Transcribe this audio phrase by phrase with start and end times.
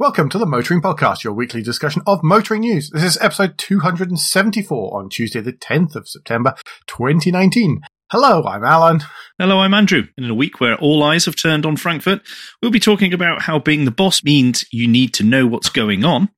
[0.00, 2.88] Welcome to the Motoring Podcast, your weekly discussion of motoring news.
[2.88, 6.54] This is episode 274 on Tuesday, the 10th of September,
[6.86, 7.82] 2019.
[8.10, 9.02] Hello, I'm Alan.
[9.38, 10.04] Hello, I'm Andrew.
[10.16, 12.22] And in a week where all eyes have turned on Frankfurt,
[12.62, 16.02] we'll be talking about how being the boss means you need to know what's going
[16.02, 16.30] on.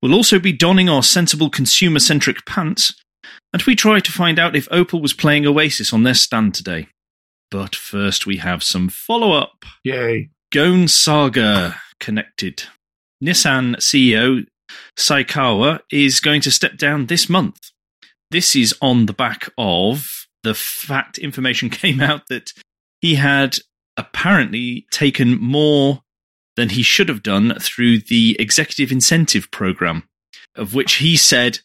[0.00, 2.94] We'll also be donning our sensible consumer centric pants,
[3.52, 6.88] and we try to find out if Opel was playing Oasis on their stand today.
[7.50, 9.66] But first, we have some follow up.
[9.84, 10.30] Yay.
[10.50, 12.62] Ghosn Saga connected.
[13.22, 14.46] Nissan CEO
[14.98, 17.70] Saikawa is going to step down this month.
[18.30, 22.52] This is on the back of the fact information came out that
[23.00, 23.56] he had
[23.96, 26.02] apparently taken more
[26.56, 30.08] than he should have done through the executive incentive program,
[30.54, 31.60] of which he said,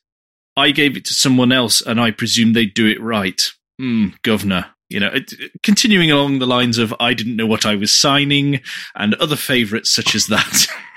[0.58, 3.42] I gave it to someone else and I presume they'd do it right.
[3.80, 4.68] Hmm, governor.
[4.90, 5.16] You know,
[5.64, 8.60] continuing along the lines of I didn't know what I was signing
[8.94, 10.68] and other favourites such as that.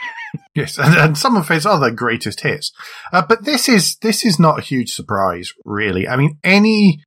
[0.54, 2.72] Yes, and, and, some of his other greatest hits.
[3.12, 6.08] Uh, but this is this is not a huge surprise, really.
[6.08, 7.02] I mean, any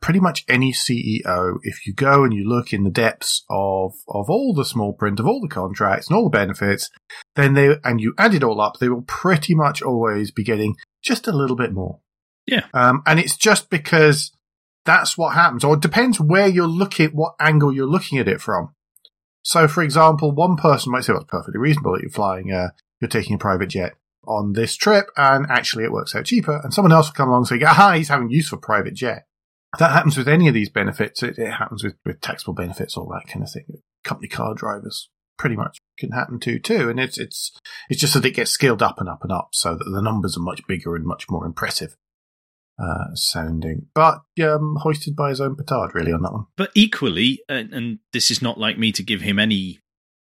[0.00, 4.30] pretty much any CEO, if you go and you look in the depths of of
[4.30, 6.90] all the small print of all the contracts and all the benefits,
[7.36, 10.76] then they and you add it all up, they will pretty much always be getting
[11.02, 12.00] just a little bit more.
[12.46, 14.32] Yeah, um, and it's just because
[14.84, 18.40] that's what happens, or it depends where you're looking, what angle you're looking at it
[18.40, 18.74] from.
[19.42, 22.70] So, for example, one person might say, well, it's perfectly reasonable that you're flying, uh,
[23.00, 23.94] you're taking a private jet
[24.26, 26.60] on this trip, and actually it works out cheaper.
[26.62, 29.26] And someone else will come along and say, aha, he's having use for private jet.
[29.78, 31.22] That happens with any of these benefits.
[31.22, 33.82] It, it happens with, with taxable benefits, all that kind of thing.
[34.04, 36.90] Company car drivers pretty much can happen to too.
[36.90, 37.52] And it's, it's,
[37.88, 40.36] it's just that it gets scaled up and up and up so that the numbers
[40.36, 41.96] are much bigger and much more impressive
[42.80, 46.46] uh, sounding, but um, hoisted by his own petard, really, on that one.
[46.56, 49.80] But equally, and, and this is not like me to give him any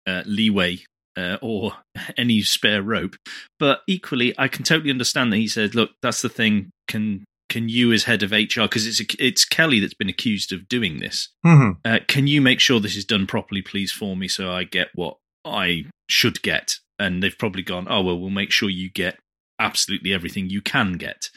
[0.08, 0.80] uh, leeway
[1.18, 1.74] uh, or
[2.18, 3.16] any spare rope,
[3.60, 6.72] but equally, I can totally understand that he said, "Look, that's the thing.
[6.88, 10.68] Can can you, as head of HR, because it's it's Kelly that's been accused of
[10.68, 11.72] doing this, mm-hmm.
[11.86, 14.90] uh, can you make sure this is done properly, please, for me, so I get
[14.96, 19.20] what I should get?" And they've probably gone, "Oh well, we'll make sure you get."
[19.60, 21.30] absolutely everything you can get.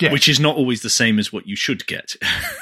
[0.00, 0.12] Yes.
[0.12, 2.14] Which is not always the same as what you should get.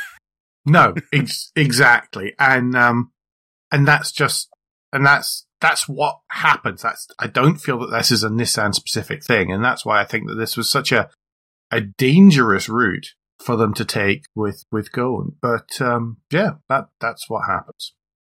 [0.67, 2.35] no, ex- exactly.
[2.39, 3.13] And, um,
[3.71, 4.49] and that's just,
[4.93, 6.83] and that's, that's what happens.
[6.83, 9.53] That's, I don't feel that this is a Nissan specific thing.
[9.53, 11.11] And that's why I think that this was such a,
[11.71, 13.09] a dangerous route
[13.39, 15.35] for them to take with, with Ghosn.
[15.43, 17.93] But, um, yeah, that, that's what happens.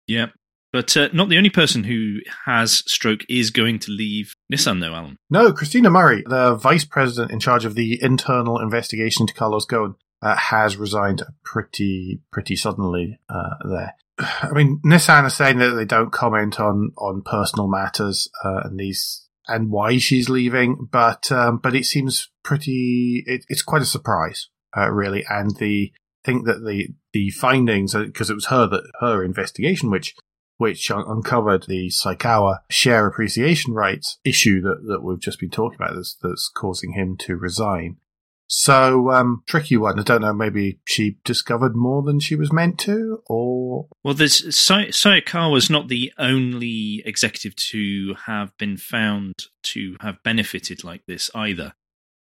[0.07, 0.27] Yeah.
[0.71, 4.93] But uh, not the only person who has stroke is going to leave Nissan, though,
[4.93, 5.17] Alan.
[5.29, 9.95] No, Christina Murray, the vice president in charge of the internal investigation into Carlos Ghosn,
[10.21, 13.95] uh, has resigned pretty pretty suddenly uh, there.
[14.19, 18.79] I mean, Nissan is saying that they don't comment on on personal matters uh, and
[18.79, 23.23] these and why she's leaving, but um, but it seems pretty.
[23.25, 25.91] It, it's quite a surprise, uh, really, and the
[26.23, 30.13] think that the the findings because it was her that her investigation which
[30.61, 35.95] which uncovered the Saikawa share appreciation rights issue that, that we've just been talking about
[35.95, 37.97] that's, that's causing him to resign.
[38.45, 39.99] So, um, tricky one.
[39.99, 40.33] I don't know.
[40.33, 45.87] Maybe she discovered more than she was meant to, or well, there's Saikawa was not
[45.87, 49.33] the only executive to have been found
[49.63, 51.73] to have benefited like this either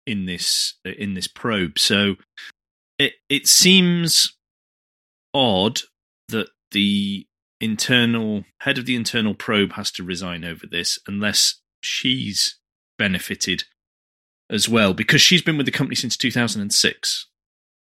[0.08, 1.78] in this in this probe.
[1.78, 2.16] So,
[2.98, 4.36] it it seems
[5.36, 5.82] odd
[6.30, 7.28] that the
[7.64, 12.58] internal head of the internal probe has to resign over this unless she's
[12.98, 13.64] benefited
[14.50, 17.28] as well because she's been with the company since 2006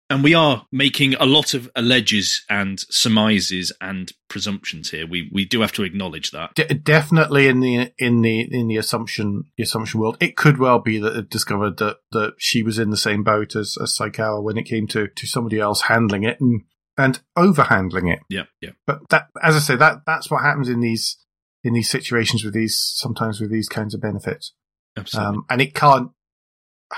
[0.09, 5.06] and we are making a lot of alleges and surmises and presumptions here.
[5.06, 6.55] We we do have to acknowledge that.
[6.55, 10.78] De- definitely in the in the in the assumption the assumption world, it could well
[10.78, 14.43] be that it discovered that that she was in the same boat as, as Saikawa
[14.43, 16.62] when it came to to somebody else handling it, and
[16.98, 18.20] and overhandling it.
[18.28, 18.70] Yeah, yeah.
[18.86, 21.16] But that, as I say, that that's what happens in these
[21.64, 24.52] in these situations with these sometimes with these kinds of benefits.
[24.96, 25.37] Absolutely.
[25.37, 26.10] Um, and it can't.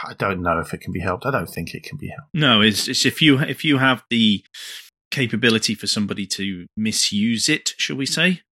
[0.04, 1.24] I don't know if it can be helped.
[1.24, 2.28] I don't think it can be helped.
[2.34, 4.44] No, it's, it's if you if you have the
[5.10, 8.42] capability for somebody to misuse it, shall we say,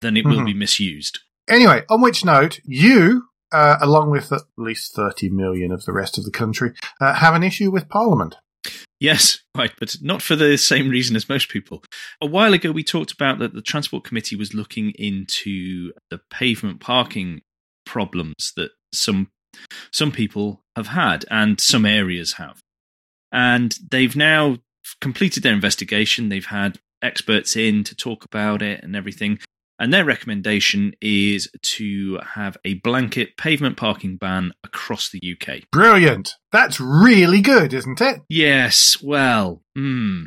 [0.00, 0.38] then it mm-hmm.
[0.38, 1.20] will be misused.
[1.48, 6.18] Anyway, on which note, you, uh, along with at least 30 million of the rest
[6.18, 8.36] of the country, uh, have an issue with Parliament.
[9.00, 11.84] Yes, right, but not for the same reason as most people.
[12.20, 16.80] A while ago, we talked about that the Transport Committee was looking into the pavement
[16.80, 17.42] parking
[17.86, 19.30] problems that some
[19.92, 22.60] some people have had and some areas have.
[23.32, 24.58] And they've now
[25.00, 26.28] completed their investigation.
[26.28, 29.38] They've had experts in to talk about it and everything.
[29.78, 35.70] And their recommendation is to have a blanket pavement parking ban across the UK.
[35.70, 36.34] Brilliant.
[36.50, 38.22] That's really good, isn't it?
[38.28, 40.24] Yes, well, hmm.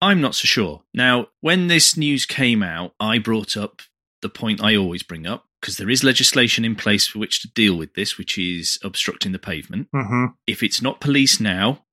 [0.00, 0.82] I'm not so sure.
[0.94, 3.82] Now, when this news came out, I brought up
[4.22, 7.48] the point I always bring up because there is legislation in place for which to
[7.48, 9.88] deal with this, which is obstructing the pavement.
[9.94, 10.26] Mm-hmm.
[10.46, 11.84] If it's not police now,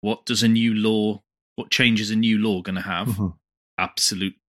[0.00, 1.22] what does a new law,
[1.54, 3.08] what changes a new law going to have?
[3.08, 3.28] Mm-hmm.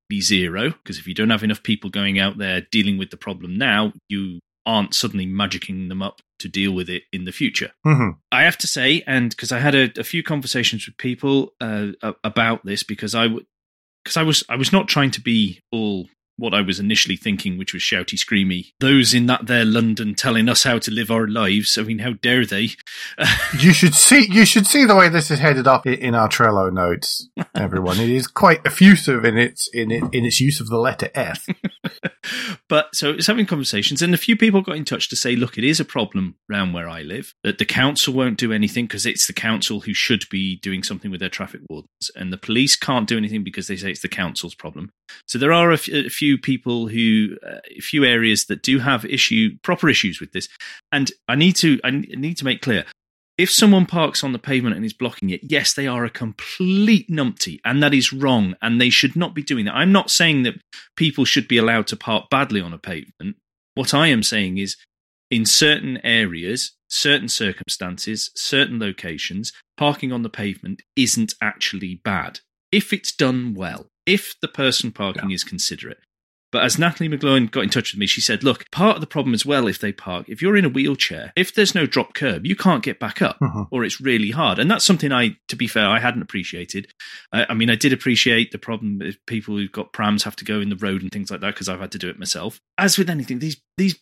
[0.09, 0.69] Absolutely zero.
[0.71, 3.93] Because if you don't have enough people going out there dealing with the problem now,
[4.09, 7.71] you aren't suddenly magicking them up to deal with it in the future.
[7.85, 8.17] Mm-hmm.
[8.31, 11.91] I have to say, and because I had a, a, few conversations with people uh,
[12.23, 13.27] about this, because I
[14.03, 17.57] because I was I was not trying to be all what I was initially thinking,
[17.57, 18.73] which was shouty, screamy.
[18.79, 21.77] Those in that there London telling us how to live our lives.
[21.77, 22.69] I mean, how dare they?
[23.59, 24.27] you should see.
[24.29, 27.29] You should see the way this is headed up in our Trello notes.
[27.55, 31.09] Everyone, it is quite effusive in its in it, in its use of the letter
[31.13, 31.45] F.
[32.69, 35.57] but so it's having conversations, and a few people got in touch to say, look,
[35.57, 37.33] it is a problem around where I live.
[37.43, 41.11] That the council won't do anything because it's the council who should be doing something
[41.11, 44.07] with their traffic wardens, and the police can't do anything because they say it's the
[44.09, 44.91] council's problem.
[45.27, 48.79] So there are a, f- a few people who, uh, a few areas that do
[48.79, 50.47] have issue proper issues with this,
[50.91, 52.85] and I need to I need to make clear.
[53.37, 57.09] If someone parks on the pavement and is blocking it, yes, they are a complete
[57.09, 59.75] numpty, and that is wrong, and they should not be doing that.
[59.75, 60.55] I'm not saying that
[60.95, 63.35] people should be allowed to park badly on a pavement.
[63.73, 64.77] What I am saying is,
[65.29, 72.39] in certain areas, certain circumstances, certain locations, parking on the pavement isn't actually bad
[72.71, 75.35] if it's done well if the person parking yeah.
[75.35, 75.99] is considerate.
[76.55, 79.07] But as Natalie McGloin got in touch with me, she said, look, part of the
[79.07, 82.13] problem as well, if they park, if you're in a wheelchair, if there's no drop
[82.13, 83.63] curb, you can't get back up mm-hmm.
[83.71, 84.57] or it's really hard.
[84.57, 86.87] And that's something I, to be fair, I hadn't appreciated.
[87.33, 90.45] I, I mean, I did appreciate the problem if people who've got prams have to
[90.45, 92.61] go in the road and things like that because I've had to do it myself.
[92.77, 93.99] As with anything, these, these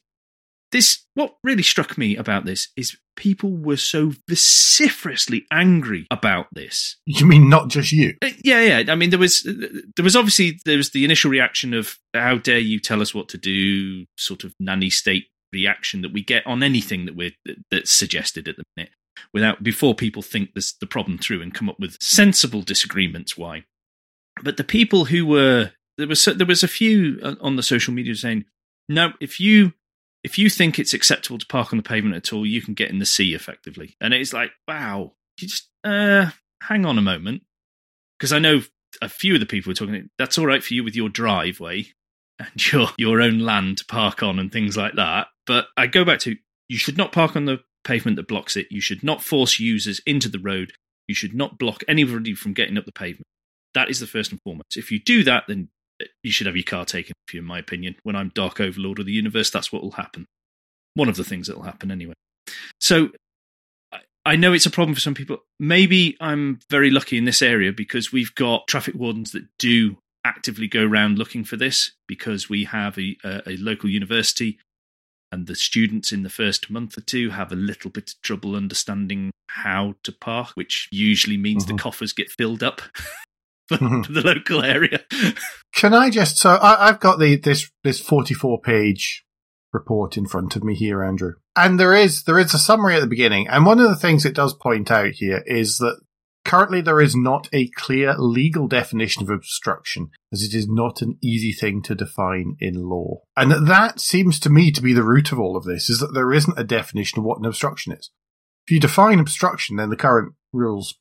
[0.73, 6.97] this what really struck me about this is people were so vociferously angry about this.
[7.05, 8.15] You mean not just you?
[8.21, 8.91] Uh, yeah, yeah.
[8.91, 12.59] I mean, there was there was obviously there was the initial reaction of how dare
[12.59, 16.63] you tell us what to do, sort of nanny state reaction that we get on
[16.63, 17.31] anything that we're
[17.69, 18.91] that's suggested at the minute,
[19.33, 23.37] without before people think this the problem through and come up with sensible disagreements.
[23.37, 23.63] Why?
[24.43, 28.15] But the people who were there was there was a few on the social media
[28.15, 28.45] saying,
[28.89, 29.73] no, if you
[30.23, 32.89] if you think it's acceptable to park on the pavement at all, you can get
[32.89, 33.95] in the sea effectively.
[33.99, 36.29] And it's like, wow, you just uh,
[36.61, 37.43] hang on a moment,
[38.17, 38.61] because I know
[39.01, 40.09] a few of the people are talking.
[40.17, 41.87] That's all right for you with your driveway
[42.39, 45.27] and your your own land to park on and things like that.
[45.45, 46.35] But I go back to
[46.69, 48.67] you should not park on the pavement that blocks it.
[48.69, 50.73] You should not force users into the road.
[51.07, 53.27] You should not block anybody from getting up the pavement.
[53.73, 54.77] That is the first and foremost.
[54.77, 55.69] If you do that, then
[56.23, 57.95] you should have your car taken off you, in my opinion.
[58.03, 60.25] When I'm Dark Overlord of the universe, that's what will happen.
[60.95, 62.13] One of the things that will happen anyway.
[62.79, 63.09] So
[64.25, 65.39] I know it's a problem for some people.
[65.59, 70.67] Maybe I'm very lucky in this area because we've got traffic wardens that do actively
[70.67, 74.57] go around looking for this because we have a, a, local university
[75.33, 78.55] and the students in the first month or two have a little bit of trouble
[78.55, 81.75] understanding how to park, which usually means mm-hmm.
[81.75, 82.81] the coffers get filled up.
[83.71, 84.01] Mm-hmm.
[84.03, 85.01] for, the local area.
[85.73, 86.37] Can I just?
[86.37, 89.25] So I, have got the this this forty four page
[89.71, 93.01] report in front of me here, Andrew, and there is there is a summary at
[93.01, 95.99] the beginning, and one of the things it does point out here is that
[96.45, 101.17] currently there is not a clear legal definition of obstruction, as it is not an
[101.23, 105.31] easy thing to define in law, and that seems to me to be the root
[105.31, 108.11] of all of this: is that there isn't a definition of what an obstruction is.
[108.67, 110.95] If you define obstruction, then the current rules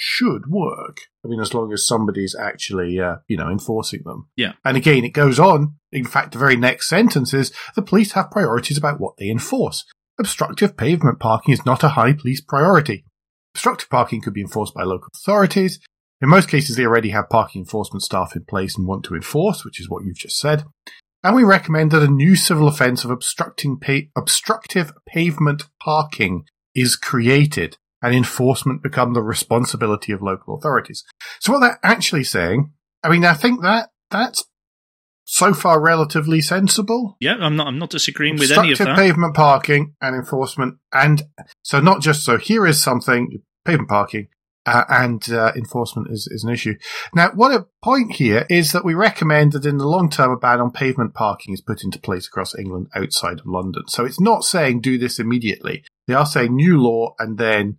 [0.00, 1.02] should work.
[1.24, 4.28] I mean, as long as somebody's actually, uh, you know, enforcing them.
[4.36, 4.52] Yeah.
[4.64, 5.74] And again, it goes on.
[5.92, 9.84] In fact, the very next sentence is the police have priorities about what they enforce.
[10.18, 13.04] Obstructive pavement parking is not a high police priority.
[13.54, 15.80] Obstructive parking could be enforced by local authorities.
[16.22, 19.64] In most cases, they already have parking enforcement staff in place and want to enforce,
[19.64, 20.64] which is what you've just said.
[21.22, 26.96] And we recommend that a new civil offence of obstructing pa- obstructive pavement parking is
[26.96, 31.04] created and enforcement become the responsibility of local authorities.
[31.40, 34.44] So what they're actually saying, I mean, I think that that's
[35.24, 37.16] so far relatively sensible.
[37.20, 37.68] Yeah, I'm not.
[37.68, 38.96] I'm not disagreeing with any of that.
[38.96, 41.22] pavement parking and enforcement, and
[41.62, 42.36] so not just so.
[42.36, 44.28] Here is something pavement parking.
[44.66, 46.74] Uh, and uh, enforcement is, is an issue.
[47.14, 50.36] Now, what a point here is that we recommend that in the long term, a
[50.36, 53.84] ban on pavement parking is put into place across England outside of London.
[53.88, 55.82] So it's not saying do this immediately.
[56.06, 57.78] They are saying new law and then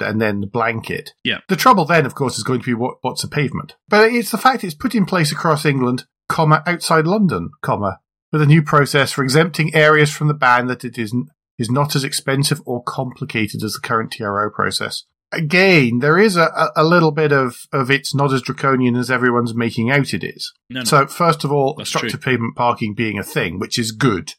[0.00, 1.12] and then the blanket.
[1.24, 1.38] Yeah.
[1.48, 3.76] The trouble then, of course, is going to be what, what's a pavement.
[3.88, 8.00] But it's the fact it's put in place across England comma, outside London, comma,
[8.32, 11.28] with a new process for exempting areas from the ban that it isn't,
[11.58, 15.04] is not as expensive or complicated as the current TRO process.
[15.32, 19.54] Again, there is a, a little bit of, of it's not as draconian as everyone's
[19.54, 20.52] making out it is.
[20.70, 20.84] No, no.
[20.84, 24.34] So, first of all, That's obstructive pavement parking being a thing, which is good,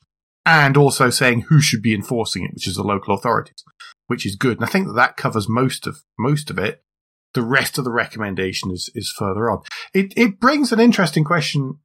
[0.45, 3.63] and also saying who should be enforcing it, which is the local authorities,
[4.11, 4.57] which is good.
[4.57, 6.83] And I think that that covers most of most of it.
[7.33, 9.61] The rest of the recommendation is is further on.
[9.93, 11.79] It it brings an interesting question.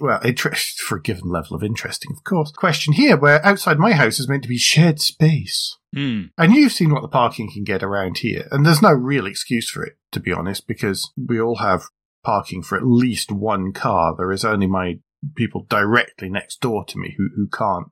[0.00, 2.50] Well, interest for a given level of interesting, of course.
[2.50, 5.76] Question here, where outside my house is meant to be shared space.
[5.94, 6.22] Hmm.
[6.36, 8.48] And you've seen what the parking can get around here.
[8.50, 11.84] And there's no real excuse for it, to be honest, because we all have
[12.24, 14.16] parking for at least one car.
[14.16, 14.98] There is only my
[15.36, 17.86] people directly next door to me who, who can't,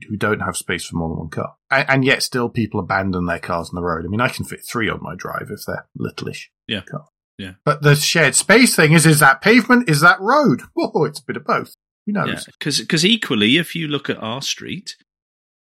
[0.00, 1.54] who, who don't have space for more than one car.
[1.70, 4.04] And, and yet still people abandon their cars on the road.
[4.04, 6.44] I mean, I can fit three on my drive if they're littleish.
[6.66, 6.82] Yeah.
[6.82, 7.06] Car.
[7.38, 7.52] Yeah.
[7.64, 9.88] But the shared space thing is, is that pavement?
[9.88, 10.62] Is that road?
[10.74, 11.74] Whoa, it's a bit of both.
[12.06, 12.28] Who knows?
[12.28, 14.94] Yeah, because equally, if you look at our street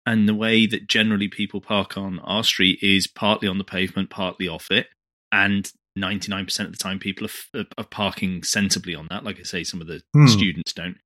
[0.07, 4.11] and the way that generally people park on our street is partly on the pavement,
[4.11, 4.89] partly off it,
[5.33, 9.25] and 99% of the time people are, f- are parking sensibly on that.
[9.25, 10.27] Like I say, some of the Hmm.
[10.27, 10.97] students don't.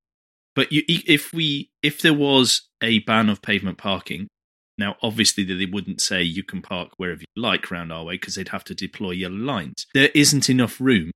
[0.54, 4.28] But you, if we, if there was a ban of pavement parking,
[4.76, 8.34] now obviously they wouldn't say you can park wherever you like around our way because
[8.36, 9.86] they'd have to deploy yellow lines.
[9.94, 11.10] There isn't enough room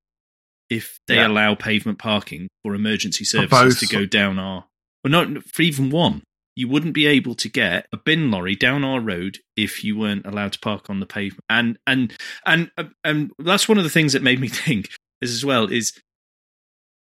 [0.71, 1.29] if they Yeah.
[1.29, 4.67] allow pavement parking for emergency services to go down our,
[5.05, 6.23] well, not for even one.
[6.55, 10.27] You wouldn't be able to get a bin lorry down our road if you weren't
[10.27, 11.45] allowed to park on the pavement.
[11.49, 12.71] And and and
[13.03, 14.91] and that's one of the things that made me think
[15.23, 15.99] as well is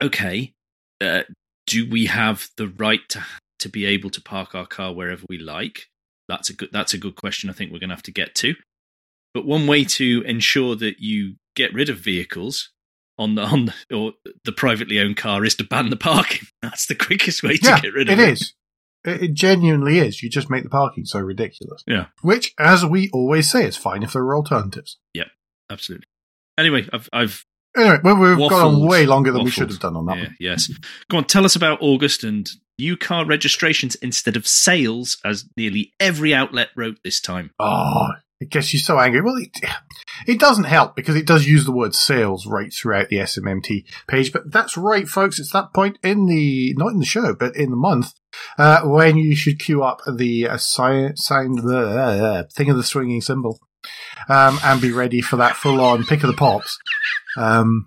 [0.02, 0.54] okay.
[1.02, 1.24] Uh,
[1.68, 3.24] do we have the right to
[3.60, 5.88] to be able to park our car wherever we like?
[6.28, 7.50] That's a good that's a good question.
[7.50, 8.56] I think we're going to have to get to.
[9.34, 12.72] But one way to ensure that you get rid of vehicles
[13.18, 16.48] on the on the, or the privately owned car is to ban the parking.
[16.62, 18.32] That's the quickest way to yeah, get rid of it it.
[18.34, 18.54] is.
[19.04, 20.24] It, genuinely is.
[20.24, 21.84] You just make the parking so ridiculous.
[21.86, 22.08] Yeah.
[22.24, 24.98] Which, as we always say, is fine if there are alternatives.
[25.14, 25.26] Yeah,
[25.70, 26.08] absolutely.
[26.58, 27.46] Anyway, I've I've
[27.78, 30.38] Anyway, we've gone on way longer than we should have done on that yeah, one.
[30.40, 30.72] yes.
[31.10, 35.94] Go on, tell us about August and new car registrations instead of sales, as nearly
[36.00, 37.52] every outlet wrote this time.
[37.60, 38.08] Oh,
[38.40, 39.22] it gets you so angry.
[39.22, 39.58] Well, it,
[40.28, 44.34] it doesn't help because it does use the word sales right throughout the SMMT page.
[44.34, 45.40] But that's right, folks.
[45.40, 48.14] It's that point in the, not in the show, but in the month,
[48.58, 52.84] uh, when you should queue up the uh, sign, signed the uh, thing of the
[52.84, 53.60] swinging symbol,
[54.30, 56.78] um, and be ready for that full on pick of the pops.
[57.38, 57.84] Um,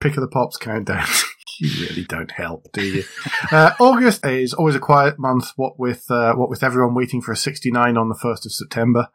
[0.00, 1.06] pick of the pops countdown.
[1.60, 3.04] you really don't help, do you?
[3.50, 5.52] Uh, August is always a quiet month.
[5.56, 9.08] What with uh, what with everyone waiting for a 69 on the first of September,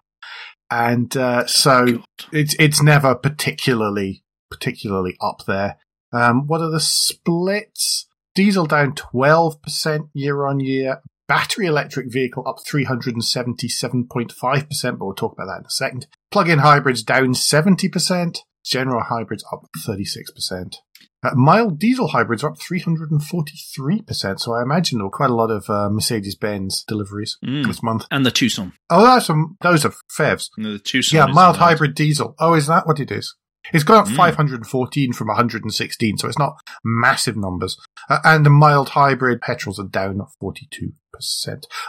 [0.70, 2.06] and uh, so God.
[2.32, 5.78] it's it's never particularly particularly up there.
[6.12, 8.08] Um, what are the splits?
[8.36, 11.02] Diesel down 12% year on year.
[11.28, 16.08] Battery electric vehicle up 377.5%, but we'll talk about that in a second.
[16.32, 18.38] Plug-in hybrids down 70%.
[18.66, 20.76] General hybrids up 36%.
[21.22, 24.40] Uh, mild diesel hybrids are up 343%.
[24.40, 27.66] So I imagine there were quite a lot of uh, Mercedes-Benz deliveries Mm.
[27.68, 28.06] this month.
[28.12, 28.74] And the Tucson.
[28.90, 30.50] Oh, that's some, those are PHEVs.
[30.58, 31.18] No, the Tucson.
[31.18, 32.36] Yeah, mild hybrid diesel.
[32.40, 33.36] Oh, is that what it is?
[33.74, 34.16] It's gone up Mm.
[34.18, 37.78] 514 from 116, so it's not massive numbers.
[38.10, 40.94] Uh, and the mild hybrid petrols are down 42%.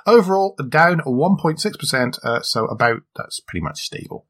[0.06, 4.26] Overall, down 1.6%, uh, so about, that's pretty much stable,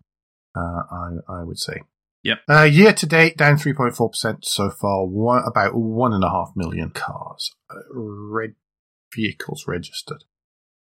[0.57, 1.81] uh, I, I would say.
[2.23, 2.39] Yep.
[2.49, 6.91] Uh, year to date, down 3.4% so far, one, about one and a half million
[6.91, 8.55] cars, uh, red
[9.15, 10.25] vehicles registered.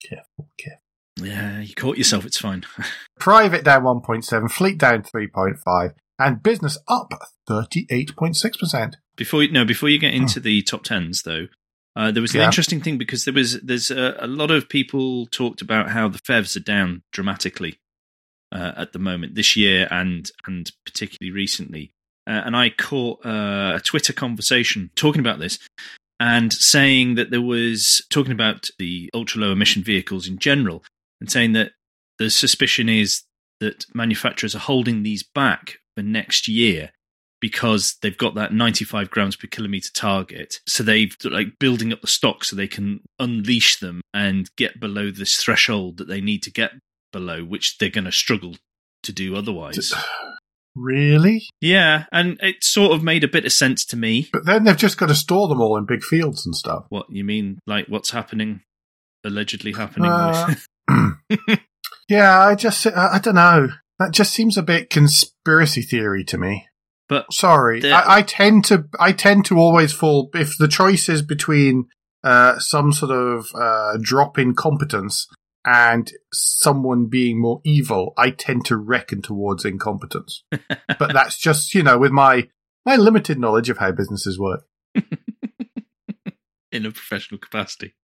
[0.03, 0.81] Careful, careful.
[1.21, 2.25] Yeah, you caught yourself.
[2.25, 2.65] It's fine.
[3.19, 7.13] Private down 1.7, fleet down 3.5, and business up
[7.49, 8.95] 38.6%.
[9.17, 11.47] before you no, before you get into the top tens, though,
[11.97, 12.47] uh, there was an Yeah.
[12.47, 16.19] interesting thing because there was there's a, a lot of people talked about how the
[16.19, 17.79] PHEVs are down dramatically
[18.53, 21.93] uh, at the moment this year and and particularly recently.
[22.27, 25.59] Uh, and I caught uh, a Twitter conversation talking about this
[26.19, 30.83] and saying that there was talking about the ultra low emission vehicles in general
[31.21, 31.73] and saying that
[32.19, 33.25] the suspicion is
[33.61, 36.93] that manufacturers are holding these back for next year
[37.45, 40.61] because they've got that 95 grams per kilometer target.
[40.67, 45.11] So they've like building up the stock so they can unleash them and get below
[45.11, 46.71] this threshold that they need to get
[47.13, 48.57] below, which they're going to struggle
[49.03, 49.93] to do otherwise.
[50.77, 51.47] Really?
[51.61, 54.29] Yeah, and it sort of made a bit of sense to me.
[54.33, 56.87] But then they've just got to store them all in big fields and stuff.
[56.89, 58.63] What you mean, like what's happening,
[59.25, 60.55] allegedly happening Uh.
[62.09, 63.69] Yeah, I just, I, I don't know.
[64.01, 66.67] That just seems a bit conspiracy theory to me.
[67.09, 71.23] But Sorry, I, I tend to I tend to always fall if the choice is
[71.23, 71.87] between
[72.23, 75.29] uh, some sort of uh, drop in competence
[75.67, 78.15] and someone being more evil.
[78.17, 82.49] I tend to reckon towards incompetence, but that's just you know with my
[82.87, 84.65] my limited knowledge of how businesses work
[86.75, 87.95] in a professional capacity.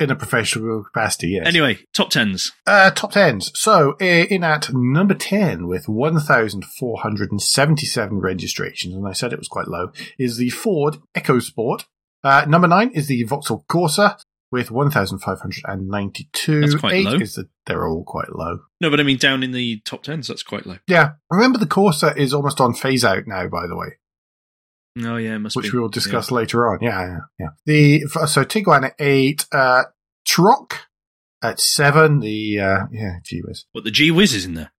[0.00, 1.28] in a professional capacity.
[1.30, 1.46] Yes.
[1.46, 2.52] Anyway, top tens.
[2.66, 3.50] Uh, top tens.
[3.54, 9.12] So in at number ten with one thousand four hundred and seventy-seven registrations, and I
[9.12, 11.84] said it was quite low, is the Ford EcoSport.
[12.24, 14.16] Uh, number nine is the Vauxhall Corsa
[14.52, 16.60] with one thousand five hundred and ninety-two.
[16.60, 17.14] That's quite Eight low.
[17.14, 18.60] is the, they're all quite low.
[18.80, 20.28] No, but I mean down in the top tens.
[20.28, 20.76] That's quite low.
[20.86, 23.48] Yeah, remember the Corsa is almost on phase out now.
[23.48, 23.96] By the way,
[24.98, 25.70] Oh yeah, which be.
[25.70, 26.78] we will discuss later on.
[26.82, 27.48] Yeah, yeah, yeah.
[27.64, 29.84] The so Tiguan at eight, uh,
[30.26, 30.86] T-Roc
[31.42, 32.20] at seven.
[32.20, 33.64] The uh, yeah, gee whiz.
[33.72, 34.72] What the G whiz is in there?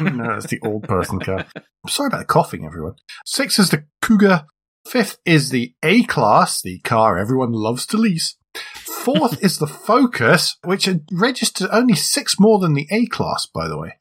[0.00, 1.46] no, that's the old person car.
[1.56, 2.96] I'm sorry about the coughing, everyone.
[3.24, 4.46] Six is the Kuga.
[4.86, 8.36] Fifth is the A class, the car everyone loves to lease.
[8.54, 13.78] Fourth is the Focus, which registered only six more than the A class, by the
[13.78, 13.98] way.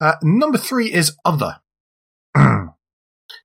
[0.00, 1.60] Uh, number three is Other.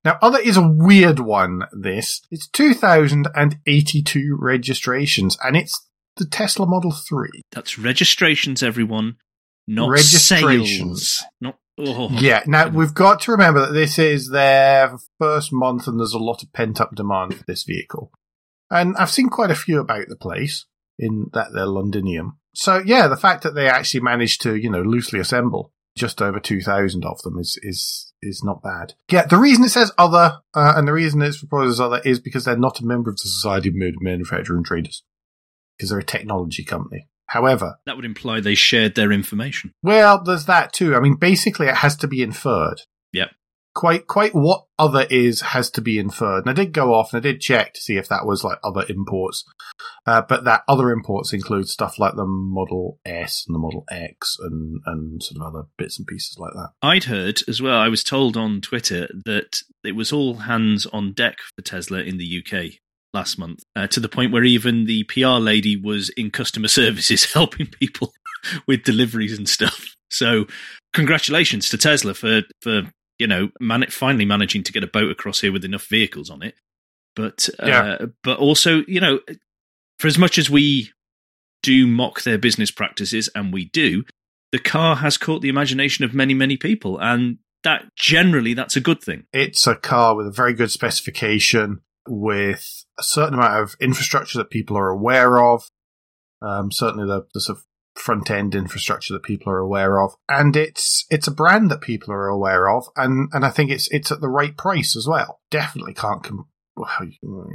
[0.04, 2.22] Now, Other is a weird one, this.
[2.30, 7.28] It's 2,082 registrations, and it's the Tesla Model 3.
[7.52, 9.16] That's registrations, everyone,
[9.68, 11.10] not Registrations.
[11.10, 11.24] sales.
[11.40, 12.42] Not oh, Yeah.
[12.46, 16.42] Now we've got to remember that this is their first month, and there's a lot
[16.42, 18.10] of pent up demand for this vehicle.
[18.70, 20.66] And I've seen quite a few about the place
[20.98, 22.38] in that they're Londinium.
[22.54, 26.40] So yeah, the fact that they actually managed to, you know, loosely assemble just over
[26.40, 28.94] two thousand of them is is is not bad.
[29.10, 32.20] Yeah, the reason it says other, uh, and the reason it's proposed as other is
[32.20, 35.02] because they're not a member of the Society of Motor Manufacturer and Traders,
[35.76, 37.08] because they're a technology company.
[37.26, 39.72] However, that would imply they shared their information.
[39.82, 40.94] well, there's that too.
[40.94, 42.82] I mean, basically, it has to be inferred.
[43.12, 43.30] Yep.
[43.74, 46.44] Quite, quite what other is has to be inferred.
[46.46, 48.58] And I did go off and I did check to see if that was like
[48.62, 49.44] other imports.
[50.06, 54.36] Uh, but that other imports include stuff like the Model S and the Model X
[54.40, 56.70] and, and sort of other bits and pieces like that.
[56.82, 57.78] I'd heard as well.
[57.78, 62.18] I was told on Twitter that it was all hands on deck for Tesla in
[62.18, 62.78] the UK
[63.14, 67.32] last month, uh, to the point where even the PR lady was in customer services
[67.32, 68.12] helping people
[68.66, 69.94] with deliveries and stuff.
[70.10, 70.46] So,
[70.92, 72.82] congratulations to Tesla for for
[73.22, 76.42] you know man- finally managing to get a boat across here with enough vehicles on
[76.42, 76.54] it.
[77.14, 77.96] But uh, Yeah.
[78.22, 79.20] but also you know,
[79.98, 80.90] for as much as we
[81.62, 84.04] do mock their business practices, and we do,
[84.50, 88.80] the car has caught the imagination of many many people, and that generally that's a
[88.80, 89.24] good thing.
[89.32, 94.50] It's a car with a very good specification, with a certain amount of infrastructure that
[94.50, 95.68] people are aware of.
[96.40, 100.56] Um, certainly the, the sort of front end infrastructure that people are aware of, and
[100.56, 104.10] it's it's a brand that people are aware of, and and I think it's it's
[104.10, 105.40] at the right price as well.
[105.50, 106.22] Definitely can't.
[106.22, 106.88] Com- well,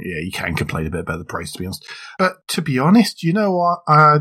[0.00, 1.86] yeah, you can complain a bit about the price, to be honest.
[2.18, 3.80] But to be honest, you know what?
[3.88, 4.20] Uh,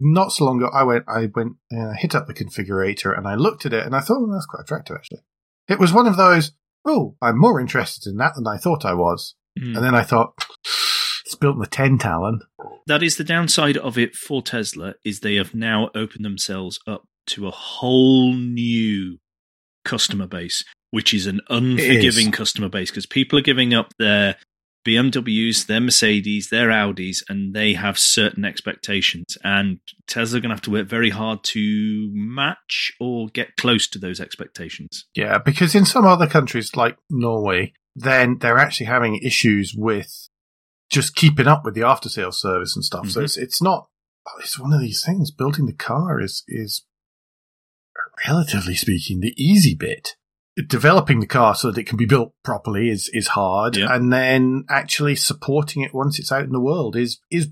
[0.00, 3.26] not so long ago, I went, I went, and I hit up the configurator, and
[3.26, 5.20] I looked at it, and I thought, oh, that's quite attractive, actually.
[5.68, 6.52] It was one of those,
[6.84, 9.34] oh, I'm more interested in that than I thought I was.
[9.58, 9.76] Mm.
[9.76, 10.34] And then I thought,
[11.34, 12.40] it's built in the 10 Talon.
[12.86, 17.04] That is the downside of it for Tesla is they have now opened themselves up
[17.28, 19.18] to a whole new
[19.84, 24.36] customer base, which is an unforgiving customer base because people are giving up their
[24.86, 29.38] BMWs, their Mercedes, their Audis, and they have certain expectations.
[29.42, 33.88] And Tesla are going to have to work very hard to match or get close
[33.88, 35.06] to those expectations.
[35.14, 40.28] Yeah, because in some other countries like Norway, then they're actually having issues with
[40.90, 43.08] just keeping up with the after sales service and stuff.
[43.10, 43.24] So Mhm.
[43.24, 43.88] it's it's not
[44.40, 45.30] it's one of these things.
[45.30, 46.84] Building the car is is
[48.28, 50.16] relatively speaking the easy bit.
[50.68, 53.92] Developing the car so that it can be built properly is is hard, Yeah.
[53.94, 57.48] and then actually supporting it once it's out in the world is is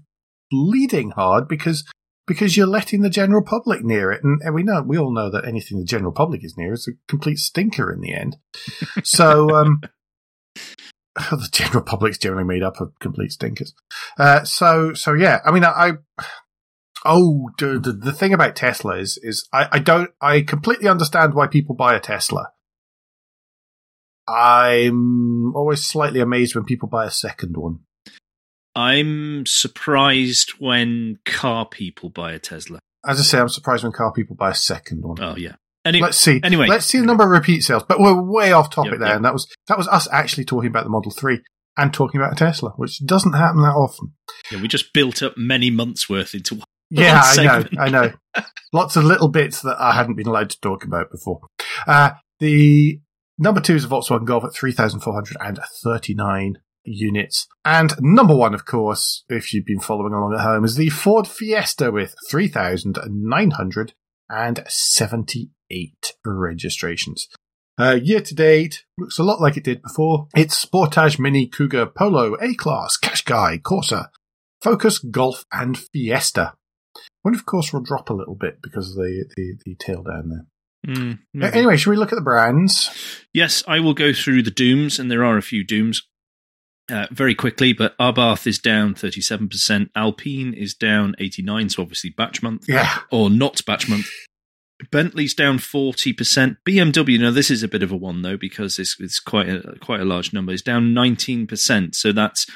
[0.51, 1.85] bleeding hard because
[2.29, 5.29] because you're letting the general public near it, and, and we know we all know
[5.31, 8.37] that anything the general public is near is a complete stinker in the end.
[9.03, 9.81] So um,
[11.31, 13.75] the general public's generally made up of complete stinkers.
[14.19, 15.71] Uh, so so yeah, I mean, I.
[15.71, 15.93] I
[17.05, 21.35] Oh, the, the, the thing about Tesla is, is I, I don't, I completely understand
[21.35, 22.53] why people buy a Tesla.
[24.29, 27.81] I'm always slightly amazed when people buy a second one.
[28.75, 32.79] I'm surprised when car people buy a Tesla.
[33.05, 35.21] As I say, I'm surprised when car people buy a second one.
[35.21, 35.57] Oh, yeah.
[35.85, 36.41] Any, Let's see.
[36.45, 36.69] anyway.
[36.69, 37.83] let's see the number of repeat sales.
[37.89, 39.17] But we're way off topic Yep, there, yep.
[39.17, 41.41] and that was that was us actually talking about the Model Three
[41.77, 44.13] and talking about a Tesla, which doesn't happen that often.
[44.51, 46.65] yeah, we just built up many months worth into one.
[46.95, 47.65] Yeah, I know.
[47.81, 48.13] I know.
[48.75, 51.41] Lots of little bits that I hadn't been allowed to talk about before.
[51.87, 53.01] Uh, the
[53.39, 57.49] Number two is a Volkswagen Golf at 3,439 units.
[57.65, 61.27] And number one, of course, if you've been following along at home, is the Ford
[61.27, 62.15] Fiesta with
[65.73, 67.29] 3,978 registrations.
[67.79, 70.29] Uh, year to date, looks a lot like it did before.
[70.37, 74.09] It's Sportage Mini Kuga Polo, A-Class, Qashqai, Corsa,
[74.63, 76.55] Focus, Golf, and Fiesta.
[77.23, 80.29] One, of course, will drop a little bit because of the, the, the tail down
[80.29, 80.47] there.
[80.87, 81.19] Mm,
[81.55, 82.91] Anyway, should we look at the brands?
[83.33, 86.03] Yes, I will go through the dooms, and there are a few dooms
[86.91, 87.73] uh, very quickly.
[87.73, 89.89] But Abarth is down 37%.
[89.97, 92.65] Alpine is down 89 so obviously batch month.
[92.69, 92.99] Yeah.
[93.11, 94.07] Or not batch month.
[94.91, 96.57] Bentley's down 40%.
[96.67, 99.77] BMW, now this is a bit of a one, though, because it's, it's quite, a,
[99.81, 101.95] quite a large number, It's down 19%.
[101.95, 102.47] So that's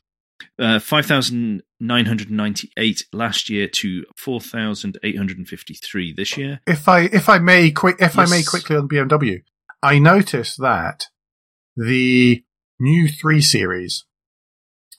[0.58, 6.60] uh, 5,998 last year to 4,853 this year.
[6.66, 9.42] If I if I may quick if I may quickly on BMW,
[9.82, 11.08] I noticed that
[11.76, 12.42] the
[12.80, 14.06] new three series,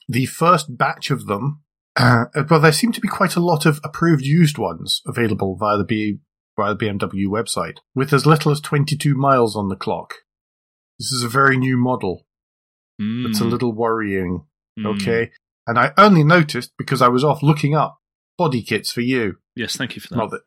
[0.08, 1.62] the first batch of them,
[1.96, 5.78] uh, well, there seem to be quite a lot of approved used ones available via
[5.78, 6.20] the B
[6.58, 10.14] via the BMW website, with as little as twenty two miles on the clock.
[10.98, 12.26] This is a very new model.
[12.98, 14.44] It's a Mm, little worrying.
[14.78, 14.86] mm.
[14.96, 15.30] Okay,
[15.66, 17.98] and I only noticed because I was off looking up
[18.36, 19.36] body kits for you.
[19.56, 20.30] Yes, thank you for that.
[20.30, 20.40] That.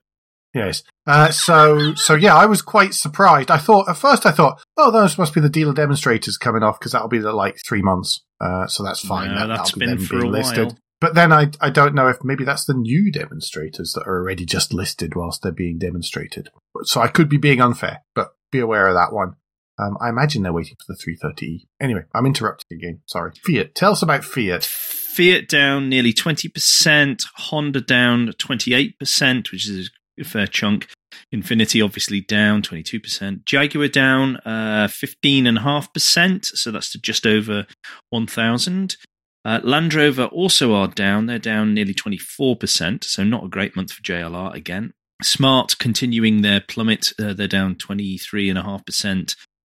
[0.53, 0.83] Yes.
[1.07, 3.49] Uh, so, so yeah, I was quite surprised.
[3.49, 6.77] I thought at first, I thought, oh, those must be the dealer demonstrators coming off
[6.77, 8.21] because that'll be the, like three months.
[8.41, 9.33] Uh, so that's fine.
[9.33, 10.65] No, That- be been them for a listed.
[10.67, 10.77] while.
[11.01, 14.45] But then I, I don't know if maybe that's the new demonstrators that are already
[14.45, 16.49] just listed whilst they're being demonstrated.
[16.83, 19.35] So I could be being unfair, but be aware of that one.
[19.79, 21.65] Um, I imagine they're waiting for the 330e.
[21.81, 23.01] Anyway, I'm interrupting again.
[23.07, 23.31] Sorry.
[23.43, 23.73] Fiat.
[23.73, 24.63] Tell us about Fiat.
[24.63, 30.87] Fiat down nearly 20%, Honda down 28%, which is a fair chunk.
[31.33, 33.43] Infiniti obviously down 22%.
[33.45, 37.65] Jaguar down uh, 15.5%, so that's to just over
[38.11, 38.95] 1,000.
[39.43, 41.25] Uh, Land Rover also are down.
[41.25, 44.93] They're down nearly 24%, so not a great month for JLR again.
[45.23, 47.11] Smart continuing their plummet.
[47.19, 49.35] Uh, they're down 23.5%.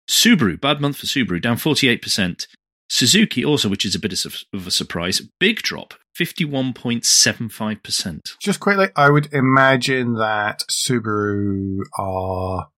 [0.08, 2.46] Subaru, bad month for Subaru, down 48%.
[2.88, 8.38] Suzuki also, which is a bit of a surprise, big drop, 51.75%.
[8.38, 12.68] Just quickly, I would imagine that Subaru are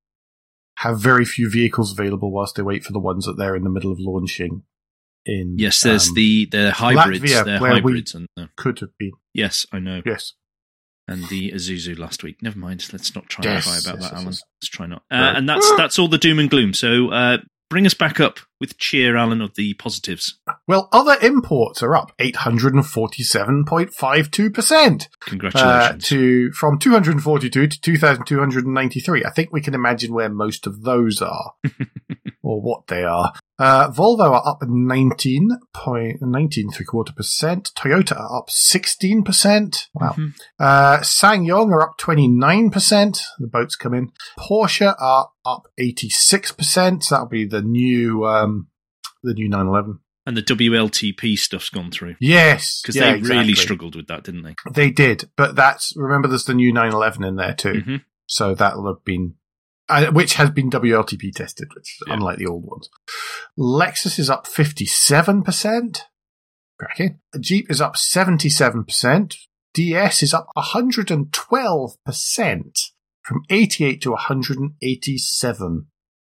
[0.79, 3.71] have very few vehicles available whilst they wait for the ones that they're in the
[3.71, 4.63] middle of launching.
[5.27, 7.21] In Yes, there's um, the they're hybrids.
[7.25, 8.15] Latvia, they're hybrids.
[8.15, 10.03] and, uh, could have been yes, I know.
[10.05, 10.35] yes.
[11.07, 12.43] And the Isuzu last week.
[12.43, 12.87] Never mind.
[12.93, 14.27] Let's not try Yes, and cry about yes, that, yes, Alan.
[14.27, 15.03] Let's try not.
[15.11, 15.37] Uh, Right.
[15.37, 16.73] And that's that's all the doom and gloom.
[16.73, 20.39] So uh, bring us back up with cheer, Alan, of the positives.
[20.67, 26.05] Well, other imports are up eight hundred and forty-seven point five two percent Congratulations.
[26.05, 29.25] uh, to from two hundred and forty-two to two thousand two hundred and ninety-three.
[29.27, 31.53] I think we can imagine where most of those are.
[32.45, 33.33] or what they are.
[33.59, 37.71] Uh, Volvo are up 19 point, 19 three quarter percent.
[37.77, 39.89] Toyota are up 16%.
[39.95, 40.11] Wow.
[40.17, 40.35] Mhm.
[40.59, 43.19] Uh, SsangYong are up 29%.
[43.39, 44.13] The boats come in.
[44.39, 47.05] Porsche are up 86%.
[47.05, 48.69] So that'll be the new, um,
[49.23, 50.01] the new 911.
[50.27, 52.17] And the WLTP stuff's gone through.
[52.21, 52.81] Yes.
[52.83, 54.55] Because yeah, they really struggled with that, didn't they?
[54.73, 55.31] They did.
[55.37, 57.83] But that's, remember there's the new 911 in there too.
[57.87, 58.05] Mhm.
[58.27, 59.35] So that'll have been,
[59.89, 62.15] uh, which has been WLTP tested, which is Yeah.
[62.15, 62.89] unlike the old ones.
[63.59, 66.01] Lexus is up 57%.
[66.79, 67.19] Cracking.
[67.41, 69.35] Jeep is up 77%.
[69.75, 72.79] DS is up 112%
[73.23, 75.87] from 88 to 187.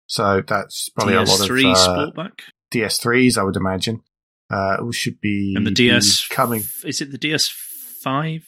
[0.07, 2.41] So that's probably a lot of DS3 uh, Sportback.
[2.73, 4.03] DS3s, I would imagine.
[4.49, 6.63] Uh, should be And the DS coming.
[6.85, 8.45] Is it the DS5?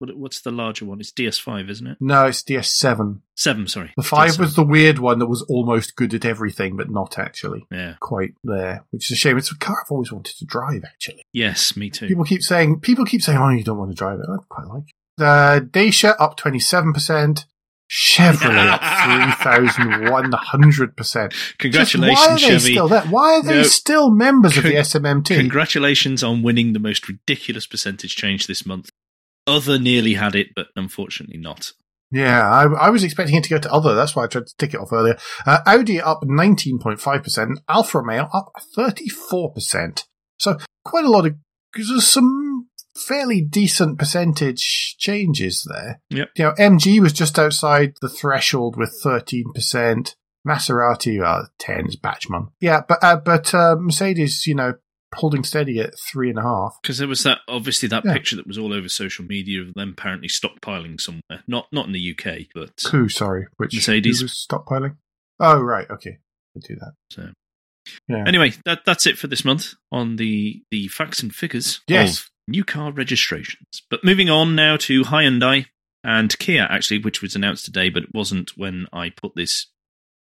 [0.00, 0.98] What, what's the larger one?
[0.98, 1.98] It's DS5, isn't it?
[2.00, 3.20] No, it's DS7.
[3.36, 3.92] Seven, sorry.
[3.98, 4.38] The five DS7.
[4.38, 7.94] was the weird one that was almost good at everything, but not actually Yeah.
[8.00, 9.36] quite there, which is a shame.
[9.36, 10.82] It's a car I've always wanted to drive.
[10.84, 12.08] Actually, Yes, me too.
[12.08, 14.66] people keep saying people keep saying, "Oh, you don't want to drive it." I quite
[14.68, 14.94] like it.
[15.18, 17.44] The Dacia up twenty seven percent.
[17.92, 18.80] Chevrolet up
[19.36, 21.34] three thousand one hundred percent.
[21.58, 22.72] Congratulations, Why are they Chevy.
[22.72, 23.02] still there?
[23.02, 23.62] Why are they No.
[23.64, 25.34] still members of Con- the SMMT?
[25.36, 28.90] Congratulations on winning the most ridiculous percentage change this month.
[29.46, 31.72] Other nearly had it, but unfortunately not.
[32.12, 33.94] Yeah, I, I was expecting it to go to other.
[33.94, 35.16] That's why I tried to tick it off earlier.
[35.46, 40.04] Uh, Audi up 19.5%, Alfa Romeo up 34%.
[40.38, 41.36] So quite a lot of,
[41.72, 46.00] because there's some fairly decent percentage changes there.
[46.10, 46.30] Yep.
[46.36, 50.14] You know, MG was just outside the threshold with 13%.
[50.46, 52.48] Maserati, uh, 10 is Batchman.
[52.60, 54.74] Yeah, but, uh, but, uh, Mercedes, you know,
[55.14, 56.76] holding steady at three and a half.
[56.82, 58.12] Because there was that obviously that Yeah.
[58.12, 61.42] picture that was all over social media of them apparently stockpiling somewhere.
[61.46, 64.22] Not not in the UK, but Who, sorry, which Mercedes.
[64.22, 64.96] was stockpiling?
[65.40, 66.18] Oh, right, okay.
[66.54, 66.92] they do that.
[67.10, 67.32] So
[68.08, 68.24] Yeah.
[68.26, 72.20] anyway, that that's it for this month on the the facts and figures Yes.
[72.20, 73.82] of new car registrations.
[73.88, 75.66] But moving on now to Hyundai
[76.04, 79.66] and Kia, actually, which was announced today, but it wasn't when I put this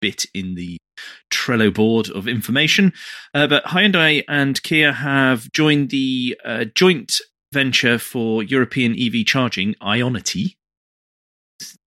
[0.01, 0.79] bit in the
[1.33, 2.93] Trello board of information.
[3.35, 7.21] Uh, but Hyundai and Kia have joined the uh, joint
[7.53, 10.55] venture for European EV charging, Ionity.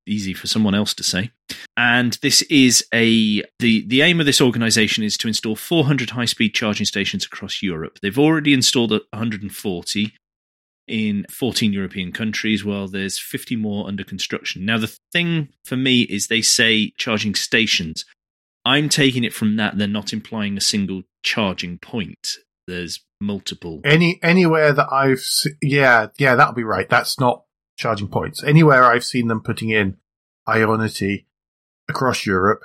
[0.06, 1.32] Easy for someone else to say.
[1.78, 6.26] And this is a the the aim of this organization is to install 400 high
[6.26, 8.00] speed charging stations across Europe.
[8.02, 10.14] They've already installed 140
[10.88, 14.66] in 14 European countries, while there's 50 more under construction.
[14.66, 18.06] Now, the thing for me is they say charging stations.
[18.66, 22.28] I'm taking it from that they're not implying a single charging point.
[22.68, 23.82] There's multiple.
[23.84, 26.90] Any anywhere that I've se- yeah yeah that'll be right.
[26.90, 27.44] That's not
[27.78, 28.42] charging points.
[28.44, 29.98] Anywhere I've seen them putting in
[30.48, 31.26] Ionity
[31.90, 32.62] across Europe,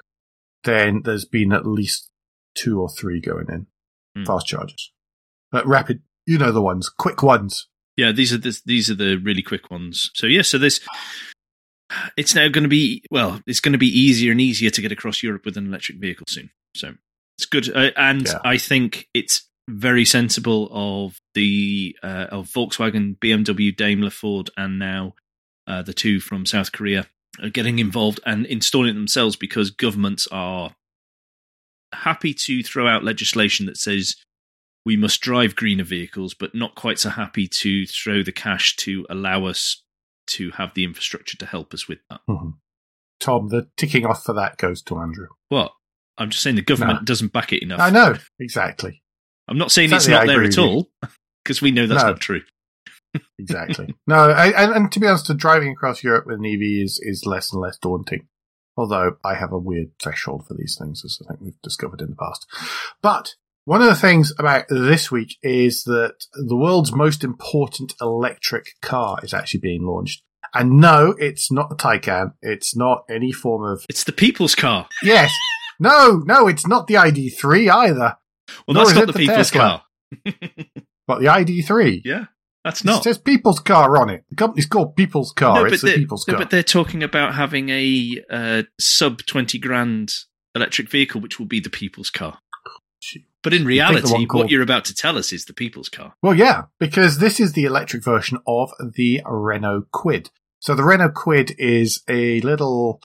[0.64, 2.10] then there's been at least
[2.54, 3.66] two or three going in
[4.16, 4.24] Hmm.
[4.24, 4.92] fast chargers,
[5.50, 6.02] but rapid.
[6.26, 7.68] You know the ones, quick ones.
[7.98, 10.12] Yeah, these are the, these are the really quick ones.
[10.14, 10.80] So yeah, so this
[12.16, 14.92] it's now going to be well, it's going to be easier and easier to get
[14.92, 16.50] across Europe with an electric vehicle soon.
[16.76, 16.94] So
[17.36, 18.38] it's good, uh, and Yeah.
[18.44, 25.14] I think it's very sensible of the uh, of Volkswagen, BMW, Daimler, Ford, and now
[25.66, 27.08] uh, the two from South Korea
[27.42, 30.76] are getting involved and installing it themselves because governments are
[31.92, 34.14] happy to throw out legislation that says
[34.88, 39.04] we must drive greener vehicles, but not quite so happy to throw the cash to
[39.10, 39.82] allow us
[40.28, 42.20] to have the infrastructure to help us with that.
[42.26, 42.54] Mhm.
[43.20, 45.26] Tom, the ticking off for that goes to Andrew.
[45.50, 45.72] What?
[46.16, 47.04] I'm just saying the government No.
[47.04, 47.80] doesn't back it enough.
[47.80, 49.02] I know exactly,
[49.46, 50.90] I'm not saying Exactly, it's not there at all,
[51.44, 52.12] because we know that's No.
[52.12, 52.40] not true.
[53.38, 53.94] exactly.
[54.06, 57.26] no, I, and, and to be honest, driving across Europe with an EV is is
[57.26, 58.26] less and less daunting.
[58.76, 62.08] Although I have a weird threshold for these things, as I think we've discovered in
[62.10, 62.46] the past.
[63.02, 63.34] But
[63.68, 69.18] one of the things about this week is that the world's most important electric car
[69.22, 70.22] is actually being launched.
[70.54, 72.32] And no, it's not the Taycan.
[72.40, 74.88] It's not any form of It's the people's car.
[75.02, 75.32] yes.
[75.80, 78.16] No, no, it's not the ID3 either.
[78.66, 79.84] Well, Nor that's not the the people's Tesla.
[80.24, 80.34] car.
[81.06, 82.02] But the ID3.
[82.04, 82.24] yeah,
[82.64, 82.98] that's not.
[83.00, 84.24] It says People's Car on it.
[84.28, 85.66] The company's called People's Car.
[85.68, 86.42] it's the People's no, Car.
[86.42, 90.12] but they're talking about having a uh, sub 20 grand
[90.54, 92.38] electric vehicle, which will be the people's car.
[93.48, 96.12] But in reality, what you're about to tell us is the people's car.
[96.22, 100.28] Well, yeah, because this is the electric version of the Renault Kwid.
[100.60, 103.00] So the Renault Kwid is a little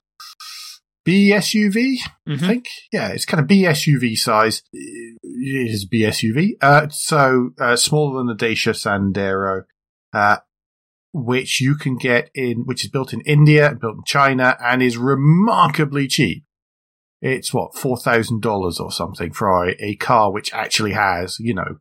[1.02, 2.66] B SUV, I think.
[2.92, 4.62] Yeah, it's kind of B SUV size.
[4.72, 6.56] It is B SUV.
[6.60, 9.62] Uh, so uh, smaller than the Dacia Sandero,
[10.12, 10.38] uh,
[11.14, 14.98] which you can get in, which is built in India, built in China, and is
[14.98, 16.44] remarkably cheap.
[17.24, 21.54] It's what four thousand dollars or something for a, a car which actually has, you
[21.54, 21.78] know,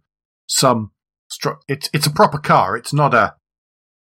[0.48, 0.92] some.
[1.30, 2.78] Stru- it's it's a proper car.
[2.78, 3.36] It's not a.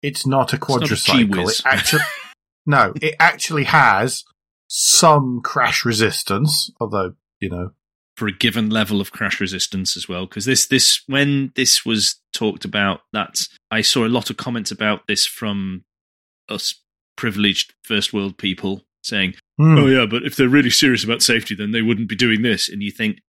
[0.02, 1.50] It's not a not a quadricycle.
[1.50, 2.02] It actually
[2.66, 2.92] no.
[3.02, 4.22] It actually has
[4.68, 7.72] some crash resistance, although you know
[8.16, 10.26] for a given level of crash resistance as well.
[10.26, 13.34] Because this, this, when this was talked about, that
[13.70, 15.84] I saw a lot of comments about this from
[16.48, 16.74] us
[17.16, 19.78] privileged first world people saying, Hmm.
[19.78, 22.68] "Oh yeah, but if they're really serious about safety, then they wouldn't be doing this."
[22.68, 23.20] And you think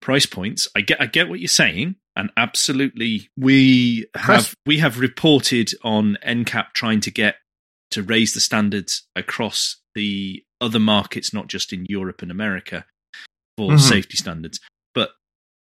[0.00, 0.68] price points.
[0.76, 6.16] I get, I get what you're saying, and absolutely, we have we have reported on
[6.22, 7.36] NCAP trying to get
[7.92, 12.84] to raise the standards across the other markets, not just in Europe and America,
[13.56, 13.80] for Mhm.
[13.80, 14.60] safety standards.
[14.94, 15.12] But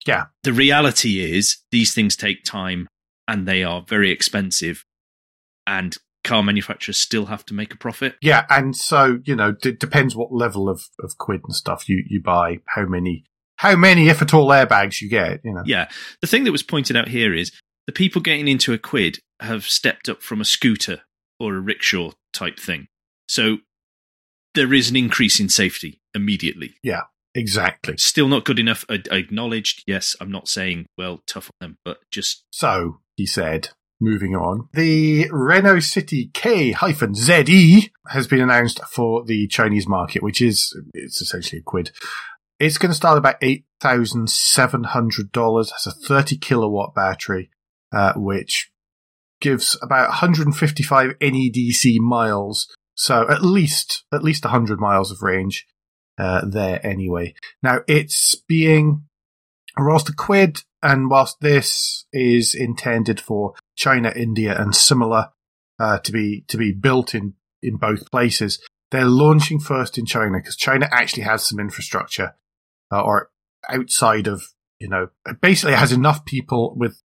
[0.05, 0.25] Yeah.
[0.43, 2.87] the reality is these things take time
[3.27, 4.83] and they are very expensive,
[5.67, 8.15] and car manufacturers still have to make a profit.
[8.21, 12.03] Yeah, and so you know, it depends what level of, of Kwid and stuff you,
[12.07, 13.23] you buy, how many,
[13.57, 15.39] how many, if at all, airbags you get.
[15.45, 15.89] You know, Yeah.
[16.21, 17.51] The thing that was pointed out here is
[17.87, 21.01] the people getting into a Kwid have stepped up from a scooter
[21.39, 22.87] or a rickshaw type thing.
[23.27, 23.57] So
[24.55, 26.75] there is an increase in safety immediately.
[26.83, 27.03] Yeah.
[27.35, 27.97] Exactly.
[27.97, 28.85] Still not good enough.
[28.89, 29.83] I, I acknowledged.
[29.85, 33.69] Yes, I'm not saying, well, tough on them, but just So he said.
[34.01, 40.77] Moving on, the Renault City K-ZE has been announced for the Chinese market, which is
[40.93, 41.91] it's essentially a Kwid.
[42.59, 45.71] It's going to start about eight thousand seven hundred dollars.
[45.71, 47.49] Has a thirty kilowatt battery,
[47.93, 48.69] uh, which
[49.39, 52.67] gives about 155 NEDC miles.
[52.95, 55.67] So at least at least 100 miles of range
[56.17, 57.33] uh, there anyway.
[57.61, 59.03] Now it's being
[59.77, 65.29] whilst the Kwid and whilst this is intended for China, India, and similar
[65.79, 68.59] uh, to be to be built in in both places,
[68.91, 72.35] they're launching first in China because China actually has some infrastructure
[72.91, 73.29] uh, or
[73.69, 74.43] outside of,
[74.79, 75.09] you know,
[75.41, 77.01] basically has enough people with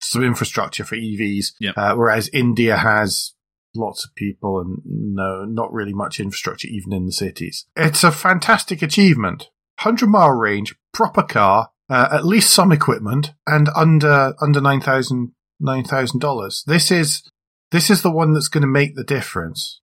[0.00, 1.74] some infrastructure for EVs, Yep.
[1.76, 3.34] uh, whereas India has
[3.76, 7.66] lots of people and no, not really much infrastructure even in the cities.
[7.76, 9.50] It's a fantastic achievement.
[9.82, 15.32] 100 mile range, proper car, uh, at least some equipment, and under under nine thousand
[15.60, 16.64] nine thousand dollars.
[16.66, 17.22] This is
[17.70, 19.80] this is the one that's going to make the difference.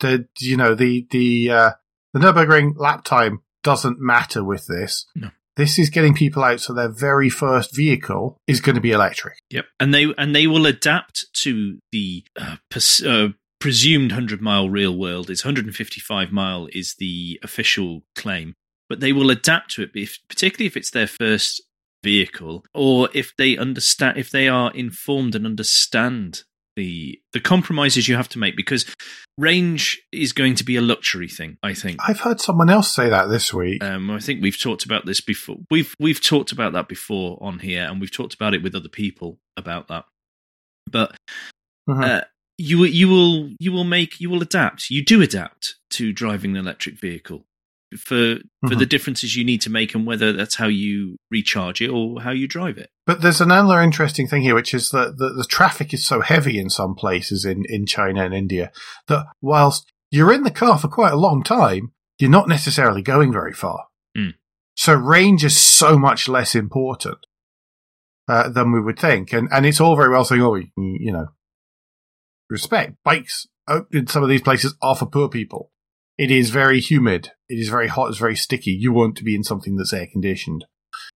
[0.00, 1.70] The you know the the uh,
[2.12, 5.06] the Nurburgring lap time doesn't matter with this.
[5.16, 5.30] No.
[5.56, 9.34] This is getting people out, so their very first vehicle is going to be electric.
[9.50, 14.70] Yep, and they and they will adapt to the uh, pers- uh, presumed hundred mile
[14.70, 15.30] real world.
[15.30, 18.54] It's 155 mile is the official claim,
[18.88, 21.60] but they will adapt to it, if, particularly if it's their first
[22.02, 26.42] vehicle, or if they understand, if they are informed and understand
[26.76, 28.86] the the compromises you have to make, because
[29.36, 31.58] range is going to be a luxury thing.
[31.62, 31.98] I think.
[32.06, 33.82] I've heard someone else say that this week.
[33.82, 35.56] Um, I think we've talked about this before.
[35.70, 38.88] We've we've talked about that before on here, and we've talked about it with other
[38.88, 40.04] people about that.
[40.90, 41.16] But
[41.88, 42.04] Mhm.
[42.04, 42.24] uh,
[42.58, 44.88] you you will you will make you will adapt.
[44.90, 47.44] You do adapt to driving an electric vehicle
[47.96, 48.78] for for Mhm.
[48.78, 52.30] the differences you need to make, and whether that's how you recharge it or how
[52.30, 52.90] you drive it.
[53.06, 56.58] But there's another interesting thing here, which is that the, the traffic is so heavy
[56.58, 58.70] in some places in, in China and India
[59.06, 63.32] that whilst you're in the car for quite a long time, you're not necessarily going
[63.32, 63.86] very far.
[64.16, 64.34] Mm.
[64.74, 67.18] So range is so much less important
[68.28, 69.32] uh, than we would think.
[69.32, 71.28] And, and it's all very well saying, oh, you, know,
[72.50, 72.96] respect.
[73.04, 75.70] Bikes uh, in some of these places are for poor people.
[76.18, 77.30] It is very humid.
[77.48, 78.08] It is very hot.
[78.10, 78.72] It's very sticky.
[78.72, 80.64] You want to be in something that's air conditioned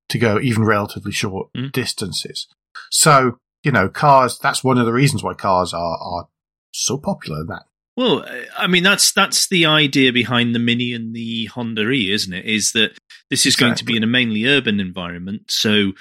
[0.09, 1.73] to go even relatively short Mm.
[1.73, 2.47] distances.
[2.91, 6.29] So, you know, cars, that's one of the reasons why cars are, are
[6.73, 7.45] so popular.
[7.45, 7.63] That
[7.97, 8.25] Well,
[8.57, 12.45] I mean that's that's the idea behind the Mini and the Honda E, isn't it?
[12.45, 12.97] Is that
[13.29, 15.93] this is going to be in a mainly urban environment, so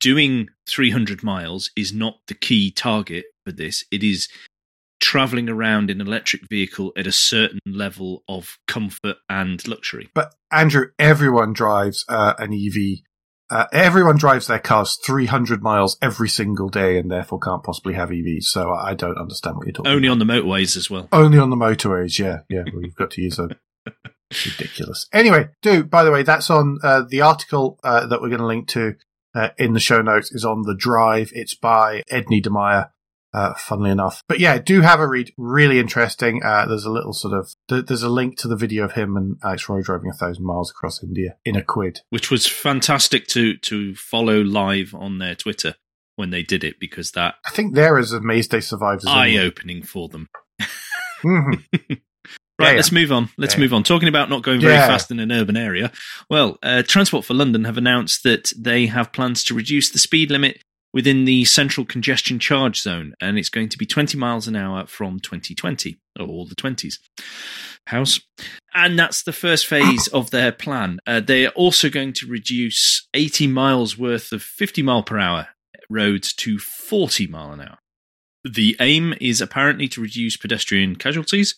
[0.00, 3.84] doing 300 miles is not the key target for this.
[3.90, 4.28] It is
[5.00, 10.08] traveling around in an electric vehicle at a certain level of comfort and luxury.
[10.14, 13.00] But Andrew, everyone drives uh, an EV.
[13.50, 18.10] Uh, everyone drives their cars 300 miles every single day and therefore can't possibly have
[18.10, 18.42] EVs.
[18.42, 20.12] So I don't understand what you're talking Only about.
[20.12, 21.08] on the motorways as well.
[21.12, 22.40] Only on the motorways, yeah.
[22.50, 23.48] Yeah, well, you've got to use a
[24.44, 25.08] ridiculous.
[25.14, 28.46] Anyway, do, by the way, that's on uh, the article uh, that we're going to
[28.46, 28.96] link to
[29.34, 31.30] uh, in the show notes is on The Drive.
[31.34, 32.90] It's by Ed Niedermeyer,
[33.34, 34.22] uh, funnily enough.
[34.28, 35.32] But yeah, do have a read.
[35.36, 36.42] Really interesting.
[36.42, 39.16] Uh, there's a little sort of, th- there's a link to the video of him
[39.16, 41.98] and Alex Roy driving a thousand miles across India in a Kwid.
[42.10, 45.74] which was fantastic to to follow live on their Twitter
[46.16, 49.36] when they did it because that I think they're as amazed they survived as eye
[49.36, 50.28] opening for them.
[51.24, 51.64] Mhm.
[52.60, 53.28] Right, Yeah, let's move on.
[53.38, 53.60] Let's Yeah.
[53.60, 53.84] move on.
[53.84, 54.88] Talking about not going very Yeah.
[54.88, 55.92] fast in an urban area.
[56.28, 60.32] Well, uh, Transport for London have announced that they have plans to reduce the speed
[60.32, 60.60] limit
[60.92, 64.86] within the central congestion charge zone, and it's going to be 20 miles an hour
[64.86, 66.98] from 2020, or all the 20s.
[67.86, 68.20] House.
[68.74, 70.98] And that's the first phase of their plan.
[71.06, 75.48] Uh, they are also going to reduce 80 miles worth of 50 mile per hour
[75.88, 77.78] roads to 40 mile an hour.
[78.44, 81.56] The aim is apparently to reduce pedestrian casualties,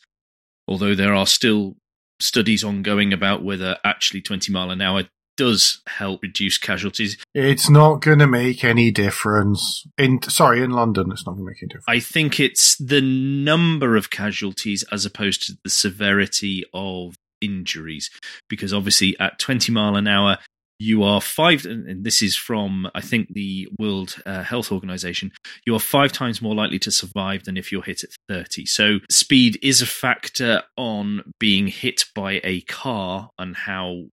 [0.68, 1.76] although there are still
[2.20, 5.04] studies ongoing about whether actually 20 mile an hour
[5.40, 7.16] does help reduce casualties.
[7.33, 9.87] It's not going to make any difference.
[9.96, 11.87] In sorry, in London, it's not going to make any difference.
[11.88, 18.11] I think it's the number of casualties as opposed to the severity of injuries,
[18.50, 20.37] because obviously at 20 mile an hour,
[20.79, 25.33] you are five, and this is from, I think, the World uh, Health Organization,
[25.66, 28.66] you are five times more likely to survive than if you're hit at 30.
[28.66, 34.05] So speed is a factor on being hit by a car and how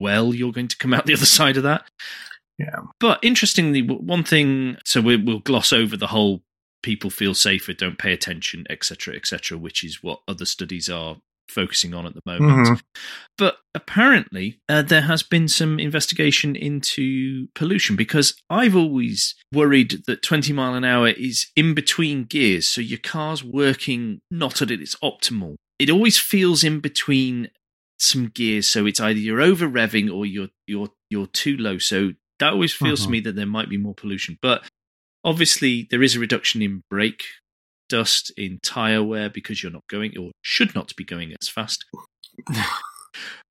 [0.00, 1.84] well you're going to come out the other side of that.
[2.58, 2.80] Yeah.
[2.98, 6.42] But interestingly, one thing, so we, we'll gloss over the whole
[6.82, 11.16] people feel safer, don't pay attention, etc., etc., which is what other studies are
[11.50, 12.68] focusing on at the moment.
[12.68, 12.80] Mhm.
[13.36, 20.22] But apparently, uh, there has been some investigation into pollution because I've always worried that
[20.22, 24.94] 20 mile an hour is in between gears, so your car's working not at its
[24.96, 25.56] optimal.
[25.78, 27.48] It always feels in between
[28.02, 31.78] some gears, so it's either you're over revving or you're you're you're too low.
[31.78, 33.10] So that always feels to Mhm.
[33.10, 34.38] me that there might be more pollution.
[34.40, 34.64] But
[35.24, 37.24] obviously, there is a reduction in brake
[37.88, 41.84] dust in tire wear because you're not going or should not be going as fast.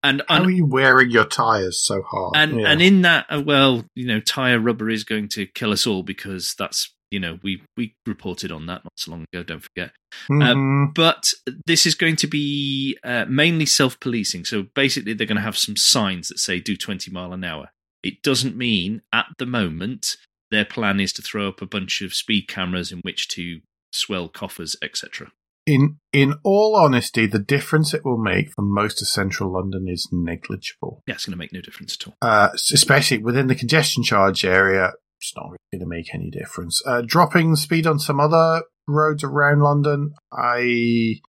[0.04, 2.36] and How and are you wearing your tires so hard?
[2.38, 2.72] and, Yeah.
[2.72, 6.04] and in that, uh, well, you know, tire rubber is going to kill us all
[6.04, 9.44] because that's you know, we we reported on that not so long ago.
[9.44, 9.92] Don't forget.
[10.30, 10.94] Mhm.
[10.94, 11.32] But
[11.66, 14.46] this is going to be uh, mainly self policing.
[14.46, 17.70] So basically, they're going to have some signs that say do 20 mile an hour.
[18.04, 20.16] It doesn't mean at the moment
[20.52, 23.60] their plan is to throw up a bunch of speed cameras in which to
[23.92, 25.32] swell coffers, etc.
[25.66, 30.08] in in all honesty, the difference it will make for most of central London is
[30.12, 31.04] negligible.
[31.08, 32.16] Yeah, it's going to make no difference at all.
[32.22, 36.82] Uh, especially within the congestion charge area, it's not really going to make any difference.
[36.86, 41.20] Uh, dropping speed on some other roads around London, I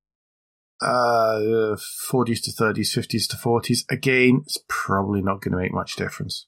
[0.81, 1.77] uh,
[2.11, 3.85] 40s to 30s, 50s to 40s.
[3.91, 6.47] Again, it's probably not going to make much difference.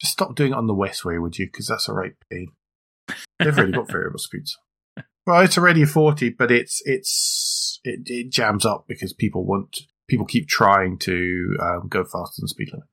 [0.00, 1.46] Just stop doing it on the Westway, would you?
[1.46, 2.52] Because that's a right pain.
[3.38, 4.58] They've already got variable speeds.
[5.24, 10.26] Well, it's already 40, but it's it's it, it jams up because people want people
[10.26, 12.88] keep trying to um, go faster than speed limit.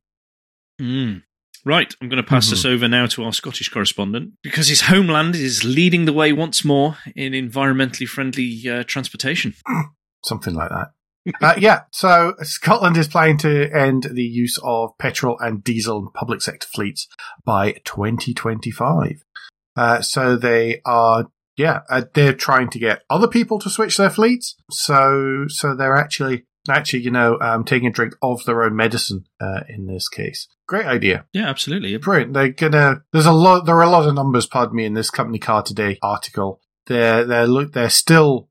[0.79, 1.23] Mm.
[1.65, 2.49] Right, I'm going to pass Mhm.
[2.51, 6.63] this over now to our Scottish correspondent because his homeland is leading the way once
[6.63, 9.53] more in environmentally friendly uh, transportation.
[10.23, 10.91] something like that.
[11.41, 16.07] uh, yeah, so Scotland is planning to end the use of petrol and diesel in
[16.13, 17.07] public sector fleets
[17.45, 19.23] by 2025.
[19.75, 21.25] Uh, so they are,
[21.57, 24.55] yeah, uh, they're trying to get other people to switch their fleets.
[24.71, 29.25] So, so they're actually, actually, you know, um, taking a drink of their own medicine
[29.39, 30.47] uh, in this case.
[30.69, 31.25] Great idea.
[31.33, 31.97] Yeah, absolutely.
[31.97, 32.33] Brilliant.
[32.33, 33.01] They're gonna.
[33.11, 33.65] There's a lot.
[33.65, 34.45] There are a lot of numbers.
[34.45, 34.85] Pardon me.
[34.85, 37.73] In this company car today article, they're they're look.
[37.73, 38.49] They're still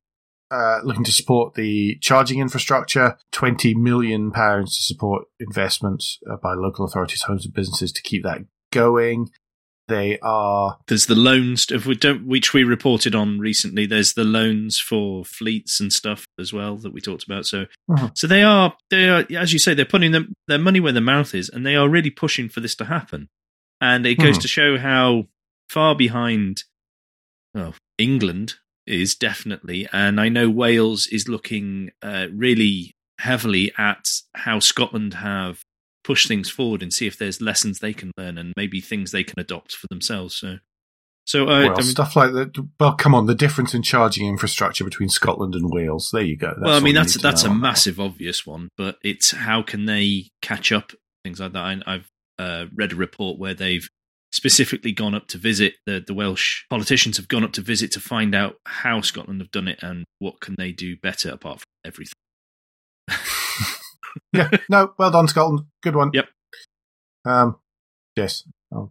[0.50, 3.16] uh, looking to support the charging infrastructure.
[3.30, 8.24] Twenty million pounds to support investments uh, by local authorities, homes, and businesses to keep
[8.24, 8.40] that
[8.72, 9.28] going.
[9.89, 10.78] They are.
[10.86, 13.86] There's the loans, if we don't, which we reported on recently.
[13.86, 17.47] There's the loans for fleets and stuff as well that we talked about.
[17.47, 18.16] So, Mhm.
[18.16, 21.03] so they are, they are, as you say, they're putting them, their money where their
[21.03, 23.28] mouth is, and they are really pushing for this to happen.
[23.80, 24.43] And it goes Mhm.
[24.43, 25.28] to show how
[25.70, 26.64] far behind,
[27.55, 28.55] well, England
[28.86, 35.61] is definitely, and I know Wales is looking uh, really heavily at how Scotland have
[36.09, 39.22] push things forward and see if there's lessons they can learn and maybe things they
[39.22, 40.34] can adopt for themselves.
[40.34, 40.56] So,
[41.26, 42.56] so uh, well, I mean, stuff like that.
[42.80, 43.26] Well, come on.
[43.26, 46.09] The difference in charging infrastructure between Scotland and Wales.
[46.11, 46.46] There you go.
[46.46, 49.61] That's well, I mean that's that's a on that massive obvious one, but it's how
[49.61, 50.92] can they catch up
[51.24, 51.62] things like that.
[51.62, 53.86] I, I've uh, read a report where they've
[54.32, 58.00] specifically gone up to visit the the Welsh politicians have gone up to visit to
[58.00, 61.66] find out how Scotland have done it and what can they do better apart from
[61.84, 62.14] everything.
[64.32, 65.66] Yeah, no, well done, Scotland.
[65.82, 66.10] Good one.
[66.12, 66.28] Yep.
[67.24, 67.56] Um,
[68.16, 68.44] yes.
[68.72, 68.90] Oh,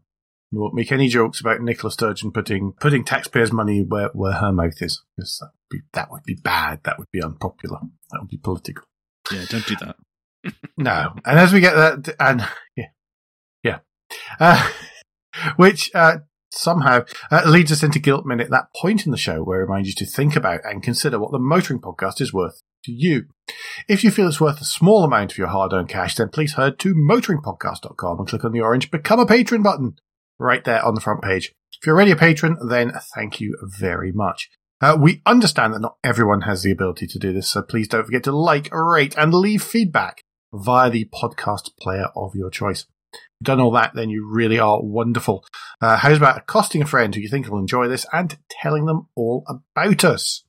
[0.52, 4.52] we won't make any jokes about Nicola Sturgeon putting putting taxpayers' money where, where her
[4.52, 5.04] mouth is.
[5.16, 6.82] Because that would, be, that would be bad.
[6.84, 7.80] That would be unpopular.
[8.12, 8.84] That would be political.
[9.32, 9.96] Yeah, don't do that.
[10.78, 11.14] No.
[11.26, 12.48] And as we get that, and
[12.78, 12.86] yeah,
[13.64, 13.80] yeah,
[14.40, 14.70] uh,
[15.58, 16.20] which uh,
[16.52, 19.88] somehow uh, leads us into Guilt Minute, that point in the show where I remind
[19.88, 23.26] you to think about and consider what the motoring podcast is worth to you.
[23.88, 26.80] If you feel it's worth a small amount of your hard-earned cash, then please head
[26.80, 29.98] to motoringpodcast.com and click on the orange Become a Patron button
[30.40, 31.54] right there on the front page.
[31.80, 34.50] If you're already a patron, then thank you very much.
[34.82, 38.06] Uh, we understand that not everyone has the ability to do this, so please don't
[38.06, 40.24] forget to like, rate, and leave feedback
[40.54, 42.86] via the podcast player of your choice.
[43.14, 45.46] If you've done all that, then you really are wonderful.
[45.82, 49.08] Uh, how's about accosting a friend who you think will enjoy this and telling them
[49.16, 50.44] all about us?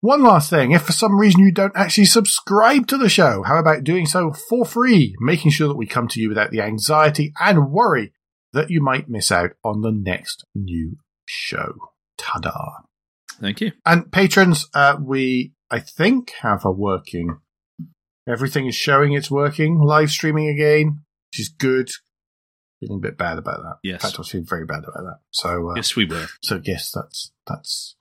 [0.00, 3.58] One last thing, if for some reason you don't actually subscribe to the show, how
[3.58, 7.32] about doing so for free, making sure that we come to you without the anxiety
[7.40, 8.12] and worry
[8.52, 11.74] that you might miss out on the next new show.
[12.16, 12.52] Ta-da.
[13.40, 13.72] Thank you.
[13.84, 17.38] And patrons, uh, we, I think, have a working.
[18.28, 19.80] Everything is showing it's working.
[19.80, 21.90] Live streaming again, which is good.
[22.80, 23.76] Feeling a bit bad about that.
[23.82, 23.94] Yes.
[23.94, 25.18] In fact, I was feeling very bad about that.
[25.30, 26.26] So, uh, Yes, we were.
[26.42, 27.96] so yes, that's that's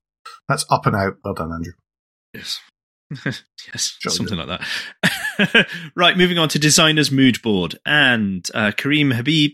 [0.47, 1.15] that's up and out.
[1.23, 1.73] Well done, Andrew.
[2.34, 2.59] Yes.
[3.25, 5.67] yes, something like that.
[5.95, 7.78] right, moving on to designer's mood board.
[7.86, 9.51] And uh, Karim Habib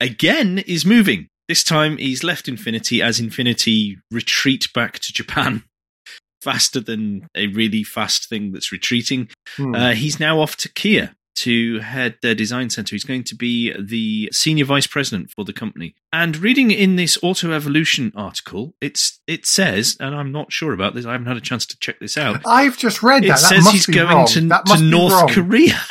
[0.00, 1.28] again is moving.
[1.48, 5.64] This time he's left Infiniti as Infiniti retreat back to Japan
[6.42, 9.28] faster than a really fast thing that's retreating.
[9.56, 9.74] Hmm.
[9.74, 11.14] Uh, he's now off to Kia
[11.44, 12.94] to head their design center.
[12.94, 15.94] He's going to be the senior vice president for the company.
[16.12, 20.94] And reading in this Auto Evolution article, it's it says, and I'm not sure about
[20.94, 21.06] this.
[21.06, 22.40] I haven't had a chance to check this out.
[22.46, 23.40] I've just read It that.
[23.40, 24.26] that says must he's be going wrong.
[24.26, 24.40] to,
[24.76, 25.28] to North wrong.
[25.28, 25.74] Korea.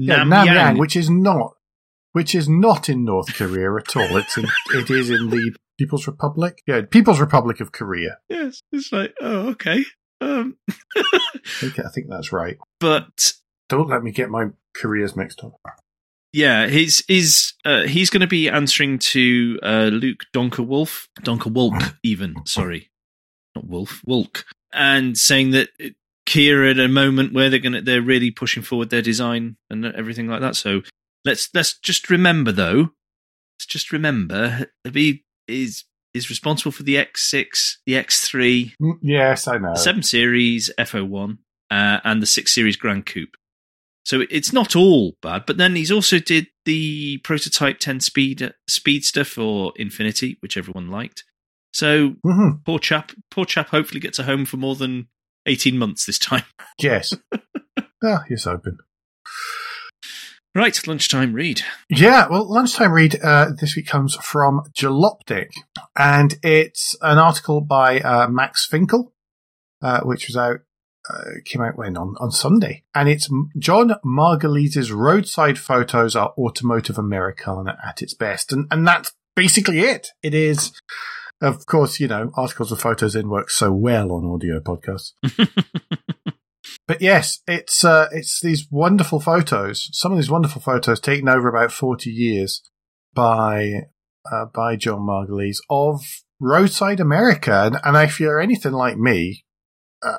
[0.00, 0.46] Yeah, Namyang.
[0.46, 1.54] Namyang, which is not,
[2.12, 4.16] which is not in North Korea at all.
[4.16, 6.62] It's in, it is in the People's Republic.
[6.68, 8.18] Yeah, People's Republic of Korea.
[8.28, 9.84] yes, it's like oh okay.
[10.20, 10.56] Um,
[11.60, 12.58] think, I think that's right.
[12.78, 13.32] but
[13.68, 15.54] Don't let me get my careers mixed up.
[16.32, 21.52] yeah, he's he's uh, he's going to be answering to uh, Luke Donker Wolf, Donker
[21.52, 22.90] Wolk, even sorry,
[23.54, 25.68] not Wolf, Wolk, and saying that
[26.26, 29.86] Kia at a moment where they're going to they're really pushing forward their design and
[29.86, 30.56] everything like that.
[30.56, 30.82] So
[31.24, 32.90] let's let's just remember though,
[33.56, 39.74] let's just remember he is is responsible for the X6, the X3, yes, I know,
[39.74, 41.38] seven series F01,
[41.70, 43.36] uh, and the six series Grand Coupe.
[44.08, 49.22] So it's not all bad, but then he's also did the prototype 10 speed speedster
[49.22, 51.24] for Infiniti, which everyone liked.
[51.74, 52.62] So mm-hmm.
[52.64, 55.08] poor chap, poor chap hopefully gets a home for more than
[55.44, 56.44] 18 months this time.
[56.80, 57.12] Yes.
[58.02, 58.78] ah, he's open.
[60.54, 61.60] Right, lunchtime read.
[61.90, 65.50] Yeah, well, lunchtime read uh, this week comes from Jalopnik,
[65.98, 69.12] and it's an article by uh, Max Finkel,
[69.82, 70.60] uh, which was out
[71.08, 73.28] uh, came out when on on Sunday, and it's
[73.58, 80.08] John Margolies' roadside photos are automotive Americana at its best, and and that's basically it.
[80.22, 80.72] It is,
[81.40, 85.12] of course, you know, articles with photos in work so well on audio podcasts.
[86.86, 89.88] but yes, it's uh, it's these wonderful photos.
[89.92, 92.62] Some of these wonderful photos taken over about forty years
[93.14, 93.72] by
[94.30, 96.02] uh, by John Margolies of
[96.40, 99.44] roadside America, and, and if you're anything like me,
[100.02, 100.18] uh,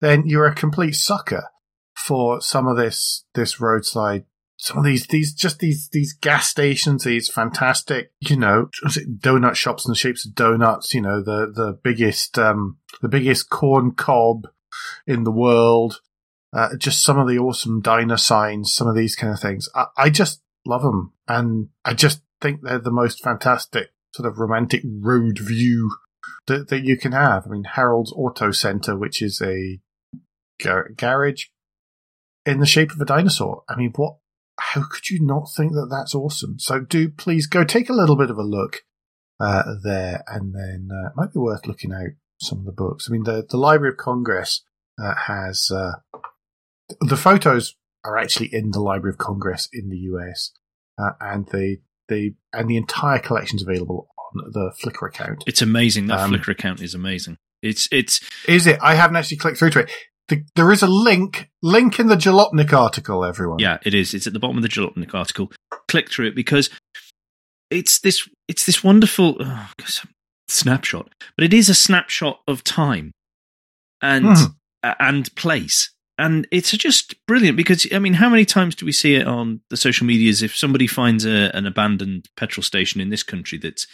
[0.00, 1.48] then you're a complete sucker
[1.94, 4.24] for some of this this roadside.
[4.56, 9.84] Some of these these just these these gas stations these fantastic you know donut shops
[9.84, 14.46] in the shapes of donuts you know the the biggest um the biggest corn cob
[15.06, 16.00] in the world.
[16.52, 19.68] Uh, just some of the awesome diner signs some of these kind of things.
[19.74, 24.38] I, I just love them and i just think they're the most fantastic sort of
[24.38, 25.96] romantic road view
[26.46, 27.46] that, that you can have.
[27.46, 29.80] I mean harold's auto center which is a
[30.62, 31.46] gar- garage
[32.46, 33.62] in the shape of a dinosaur.
[33.68, 34.16] I mean, what?
[34.58, 36.58] How could you not think that that's awesome?
[36.60, 38.82] So do please go take a little bit of a look
[39.40, 43.08] uh, there, and then uh, it might be worth looking out some of the books.
[43.08, 44.62] I mean, the the Library of Congress
[45.02, 45.92] uh, has uh,
[47.00, 47.74] the photos
[48.04, 50.52] are actually in the Library of Congress in the US,
[50.98, 51.78] uh, and they
[52.08, 55.44] they and the entire collection's available on the Flickr account.
[55.46, 56.06] It's amazing.
[56.06, 57.38] That um, Flickr account is amazing.
[57.62, 58.78] It's it's is it?
[58.82, 59.90] I haven't actually clicked through to it.
[60.28, 63.58] The, there is a link, link in the Jalopnik article, everyone.
[63.58, 64.14] Yeah, it is.
[64.14, 65.52] It's at the bottom of the Jalopnik article.
[65.88, 66.70] Click through it because
[67.70, 69.68] it's this, it's this wonderful oh,
[70.48, 73.12] snapshot, but it is a snapshot of time
[74.00, 74.54] and, mm.
[74.82, 75.90] uh, and place.
[76.16, 79.60] And it's just brilliant because, I mean, how many times do we see it on
[79.68, 83.86] the social medias if somebody finds a, an abandoned petrol station in this country that's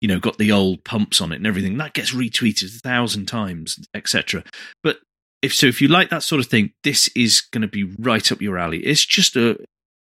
[0.00, 1.76] you know, got the old pumps on it and everything.
[1.78, 4.44] That gets retweeted a thousand times, etc.
[4.82, 4.98] But
[5.42, 8.30] if so if you like that sort of thing this is going to be right
[8.32, 8.78] up your alley.
[8.78, 9.58] It's just a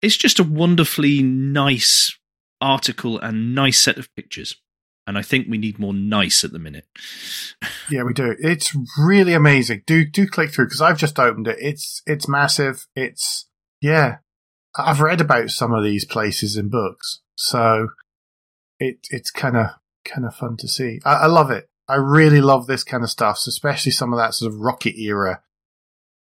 [0.03, 2.17] it's just a wonderfully nice
[2.61, 4.57] article and nice set of pictures.
[5.07, 6.87] And i think we need more nice at the minute.
[7.91, 8.35] Yeah we do.
[8.39, 9.83] It's really amazing.
[9.87, 11.59] Do do click through because i've just opened it.
[11.61, 12.87] It's it's massive.
[12.97, 13.47] It's
[13.81, 14.19] yeah
[14.77, 17.21] i've read about some of these places in books.
[17.37, 17.89] So
[18.81, 19.67] it it's kind of
[20.05, 21.01] kind of fun to see.
[21.05, 24.35] I, I love it I really love this kind of stuff, especially some of that
[24.35, 25.43] sort of rocket era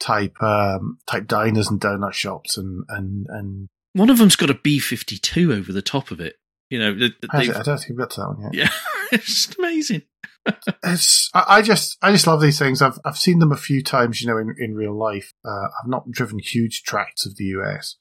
[0.01, 4.55] type um, type diners and donut shops and and and one of them's got a
[4.55, 6.37] B fifty two over the top of it.
[6.71, 8.55] You know, I don't think we've got to that one yet.
[8.55, 8.71] Yeah,
[9.13, 10.03] it's just amazing.
[10.83, 12.83] it's I, I, just I just love these things.
[12.83, 15.35] I've I've seen them a few times, you know, in in real life.
[15.45, 17.97] Uh, I've not driven huge tracts of the US,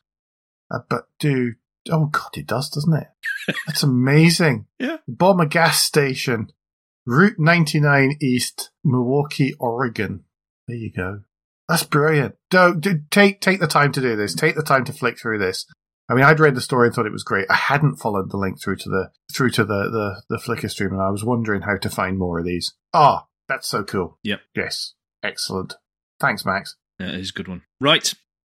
[0.73, 1.53] uh, but do
[1.91, 3.07] oh god, it does, doesn't it?
[3.67, 4.65] That's amazing.
[4.79, 6.51] yeah, Bomber gas station
[7.05, 10.23] Route 99 East, Milwaukie, Oregon.
[10.67, 11.21] There you go.
[11.67, 12.35] That's brilliant.
[12.49, 14.35] Don't do, take take the time to do this.
[14.35, 15.65] Take the time to flick through this.
[16.09, 17.45] I mean, I'd read the story and thought it was great.
[17.49, 20.91] I hadn't followed the link through to the through to the the, the Flickr stream,
[20.91, 22.73] and I was wondering how to find more of these.
[22.93, 24.19] Ah, oh, that's so cool.
[24.23, 24.41] Yep.
[24.55, 24.93] Yes.
[25.23, 25.75] Excellent.
[26.19, 26.75] Thanks, Max.
[26.99, 27.61] That is a good one.
[27.79, 28.13] Right.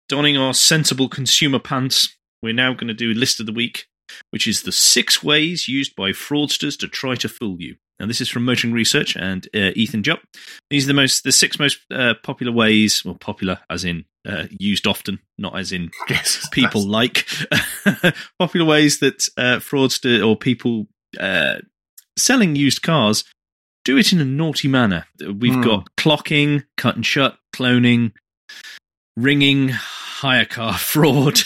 [0.09, 3.87] Donning our sensible consumer pants, we're now going to do list of the week,
[4.31, 7.77] which is the six ways used by fraudsters to try to fool you.
[8.01, 10.23] Now, this is from Motoring Research and uh, Ethan Jupp.
[10.71, 14.47] These are the most, the six most uh, popular ways, well, popular as in uh,
[14.51, 17.27] used often, not as in yes, people like
[18.39, 20.89] popular ways that uh, fraudster or people
[21.21, 21.59] uh,
[22.17, 23.25] selling used cars
[23.85, 25.07] do it in a naughty manner.
[25.21, 25.65] We've mm.
[25.65, 28.13] got clocking, cut and shut, cloning,
[29.17, 31.41] ringing, hire car fraud,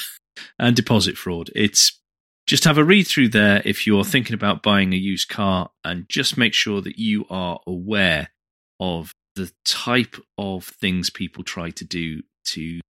[0.59, 1.51] and deposit fraud.
[1.55, 2.01] It's
[2.47, 6.09] just have a read through there if you're thinking about buying a used car and
[6.09, 8.29] just make sure that you are aware
[8.79, 12.81] of the type of things people try to do to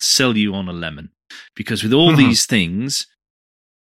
[0.00, 1.10] sell you on a lemon.
[1.54, 2.16] because with all Mhm.
[2.16, 3.06] these things,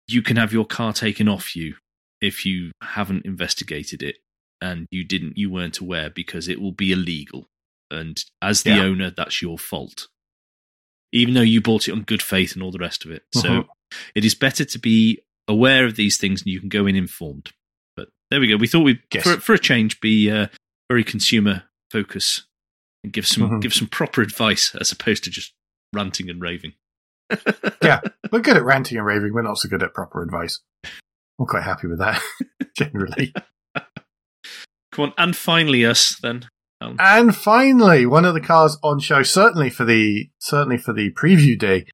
[0.09, 1.77] you can have your car taken off you
[2.21, 4.17] if you haven't investigated it
[4.61, 7.47] and you didn't, you weren't aware because it will be illegal.
[7.89, 8.83] And as the Yeah.
[8.83, 10.09] owner, that's your fault.
[11.13, 13.23] Even though you bought it on good faith and all the rest of it.
[13.33, 13.69] So Mhm.
[14.15, 17.53] It is better to be aware of these things and you can go in informed.
[17.97, 18.57] But there we go.
[18.57, 19.25] We thought we'd, Yes.
[19.25, 20.47] for, for a change, be uh,
[20.91, 22.47] very consumer focus
[23.05, 23.63] and give some Mhm.
[23.63, 25.53] give some proper advice as opposed to just
[25.95, 26.73] ranting and raving.
[27.83, 28.01] yeah,
[28.33, 29.33] we're good at ranting and raving.
[29.33, 30.61] We're not so good at proper advice.
[30.85, 32.21] I'm quite happy with that,
[32.77, 33.33] generally.
[34.93, 36.49] Come on, and finally us then.
[36.81, 36.97] Alan.
[37.01, 41.59] And finally, one of the cars on show, certainly for the certainly for the preview
[41.59, 41.87] day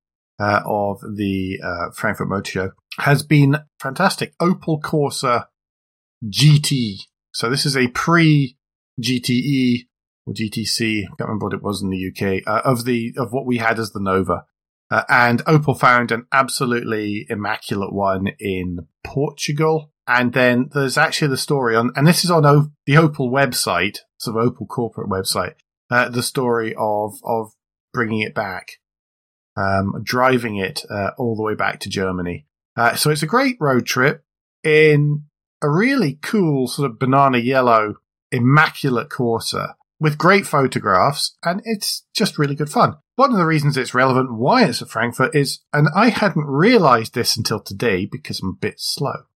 [0.43, 4.37] uh, of the uh, Frankfurt Motor Show, has been fantastic.
[4.39, 5.47] Opel Corsa
[6.25, 6.97] GT.
[7.33, 8.57] So this is a pre
[9.01, 9.87] GTE
[10.27, 11.05] or GTC.
[11.05, 13.59] I can't remember what it was in the UK uh, of the of what we
[13.59, 14.45] had as the Nova.
[14.91, 19.91] Uh, and Opel found an absolutely immaculate one in Portugal.
[20.07, 23.99] And then there's actually the story on, and this is on o- the Opel website,
[24.19, 25.55] sort of Opel corporate website,
[25.91, 27.53] uh, the story of, of
[27.95, 28.73] bringing it back,
[29.57, 32.47] um, driving it, uh, all the way back to Germany.
[32.77, 34.25] Uh, so it's a great road trip
[34.65, 35.25] in
[35.63, 37.97] a really cool sort of banana yellow,
[38.31, 42.97] immaculate Corsa with great photographs, and it's just really good fun.
[43.15, 47.15] One of the reasons it's relevant, why it's at Frankfurt is, and I hadn't realized
[47.15, 49.27] this until today because I'm a bit slow,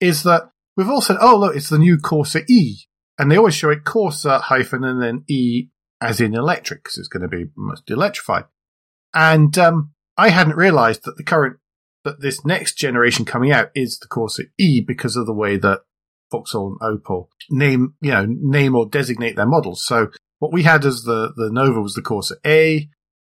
[0.00, 2.78] is that we've all said, oh, look, it's the new Corsa E.
[3.18, 5.68] And they always show it Corsa hyphen and then E
[6.00, 8.44] as in electric because it's going to be mostly electrified.
[9.14, 11.58] And um, I hadn't realized that the current,
[12.04, 15.80] that this next generation coming out is the Corsa E because of the way that
[16.30, 19.84] Vauxhall and Opel name, you know, name or designate their models.
[19.84, 22.88] So what we had as the, the Nova was the Corsa A,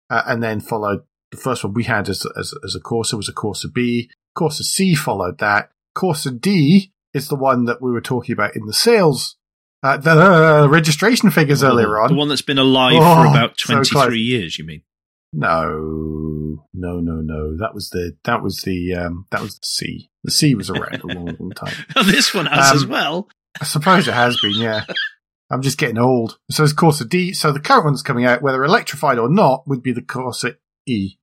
[0.09, 3.29] uh, and then followed the first one we had as, as, as a Corsa was
[3.29, 4.11] a Corsa B.
[4.37, 5.71] Corsa C followed that.
[5.97, 9.37] Corsa D is the one that we were talking about in the sales,
[9.83, 12.09] uh, the uh, registration figures earlier on.
[12.11, 14.17] The one that's been alive Oh, for about 23 close.
[14.17, 14.83] years, you mean?
[15.33, 17.57] No, no, no, no.
[17.57, 20.11] That was the that was the um that was the C.
[20.25, 21.75] The C was around a long, long time.
[22.05, 23.29] this one has Um, as well.
[23.61, 24.53] I suppose it has been.
[24.55, 24.85] Yeah,
[25.51, 26.39] I'm just getting old.
[26.51, 27.33] So it's Corsa D.
[27.33, 30.57] So the current one's coming out, whether electrified or not, would be the Corsa
[30.87, 31.15] E.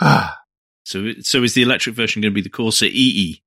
[0.00, 0.38] Ah,
[0.84, 3.42] So, so is the electric version going to be the Corsa E EE?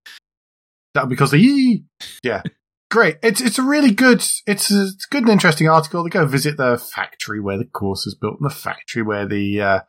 [0.93, 1.83] that would be Corsa E.
[2.23, 2.43] Yeah.
[2.91, 3.17] Great.
[3.23, 6.03] It's it's a really good it's a, it's a good and interesting article.
[6.03, 9.59] They go visit the factory where the Corsa is built and the factory where the
[9.61, 9.79] uh,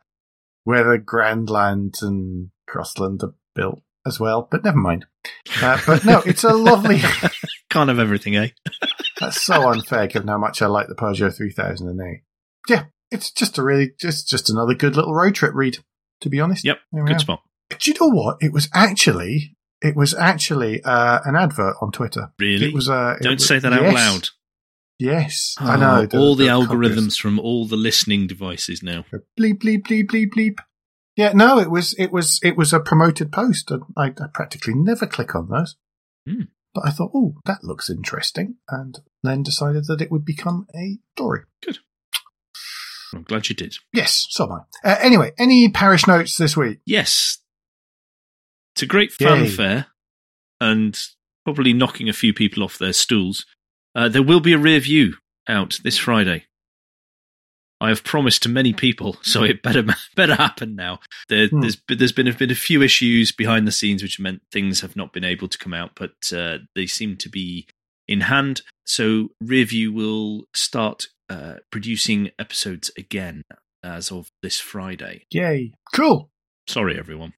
[0.65, 4.47] where the Grandland and Crossland are built as well.
[4.51, 5.05] But never mind.
[5.61, 6.99] Uh, but no, it's a lovely.
[7.69, 8.49] Can't have everything, eh?
[9.19, 12.21] That's so unfair given how much I like the Peugeot 3008.
[12.67, 15.77] Yeah, it's just a really just just another good little road trip read.
[16.21, 16.65] To be honest.
[16.65, 17.19] Yep, Good are.
[17.19, 17.41] spot.
[17.69, 18.37] Do you know what?
[18.41, 22.31] It was actually it was actually uh, an advert on Twitter.
[22.39, 22.67] Really?
[22.67, 22.89] It was.
[22.89, 23.93] Uh, it Don't was- say that out yes.
[23.93, 24.27] loud.
[24.99, 26.07] Yes, I Oh, know.
[26.19, 26.67] all the, copies.
[26.69, 29.03] algorithms from all the listening devices now.
[29.37, 30.57] Bleep bleep bleep bleep bleep.
[31.17, 35.05] Yeah, no, it was it was it was a promoted post, I, I practically never
[35.07, 35.75] click on those.
[36.27, 36.43] Hmm.
[36.73, 40.97] But I thought, oh, that looks interesting, and then decided that it would become a
[41.15, 41.41] story.
[41.63, 41.77] Good.
[43.13, 43.75] I'm glad you did.
[43.93, 44.51] Yes, so am
[44.83, 44.89] I.
[44.91, 46.79] Uh, anyway, any parish notes this week?
[46.85, 47.37] Yes.
[48.73, 49.27] It's a great Yay.
[49.27, 49.85] fanfare
[50.59, 50.99] and
[51.45, 53.45] probably knocking a few people off their stools.
[53.95, 55.15] Uh, there will be a rear view
[55.47, 56.45] out this Friday.
[57.81, 59.83] I have promised to many people, so it better
[60.15, 60.99] better happen now.
[61.29, 61.61] There, Hmm.
[61.61, 65.13] There's there's been been a few issues behind the scenes, which meant things have not
[65.13, 67.67] been able to come out, but uh, they seem to be
[68.07, 68.61] in hand.
[68.85, 73.43] So Rearview will start uh, producing episodes again
[73.83, 75.25] as of this Friday.
[75.31, 75.73] Yay!
[75.93, 76.29] Cool.
[76.67, 77.33] Sorry, everyone.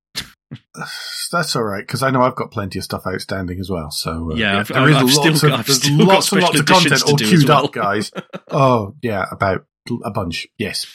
[1.32, 3.92] That's all right because I know I've got plenty of stuff outstanding as well.
[3.92, 6.08] So uh, Yeah, I've- there is I've lots still of got- I've there's still got
[6.08, 7.66] lots and lots of content to all queued well.
[7.66, 8.12] up, guys.
[8.52, 9.66] oh yeah, about
[10.04, 10.48] a bunch.
[10.58, 10.86] Yes,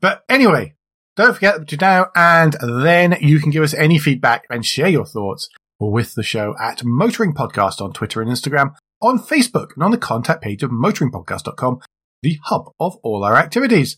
[0.00, 0.74] but anyway,
[1.16, 5.06] don't forget to now and then you can give us any feedback and share your
[5.06, 5.48] thoughts
[5.80, 9.98] with the show at Motoring Podcast on Twitter and Instagram, on Facebook, and on the
[9.98, 11.78] contact page of motoringpodcast.com,
[12.22, 13.96] the hub of all our activities.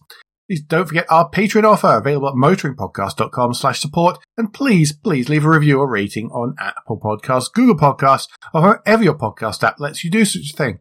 [0.51, 4.19] Please don't forget our Patreon offer available at motoringpodcast.com slash support.
[4.37, 9.05] And please, please leave a review or rating on Apple Podcasts, Google Podcasts, or wherever
[9.05, 10.81] your podcast app lets you do such a thing.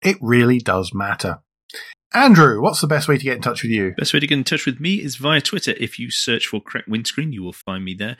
[0.00, 1.40] It really does matter.
[2.14, 3.92] Andrew, what's the best way to get in touch with you?
[3.98, 5.74] Best way to get in touch with me is via Twitter.
[5.78, 8.16] If you search for Crack Windscreen, you will find me there.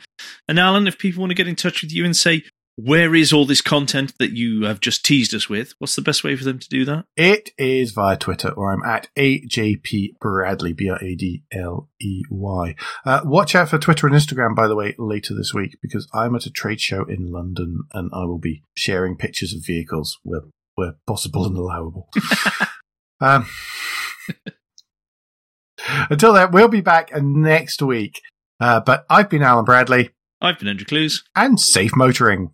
[0.47, 2.43] And Alan, if people want to get in touch with you and say,
[2.85, 5.73] where is all this content that you have just teased us with?
[5.79, 7.05] What's the best way for them to do that?
[7.17, 12.21] It is via Twitter, where I'm at AJP Bradley, B R A D L E
[12.29, 12.75] Y.
[13.05, 16.35] Uh, watch out for Twitter and Instagram, by the way, later this week, because I'm
[16.35, 20.43] at a trade show in London and I will be sharing pictures of vehicles where,
[20.75, 22.09] where possible and allowable.
[23.19, 23.45] um,
[26.09, 28.21] until then, we'll be back next week.
[28.61, 30.11] Uh, but I've been Alan Bradley.
[30.41, 31.23] I've been Andrew Clues.
[31.35, 32.47] And safe motoring.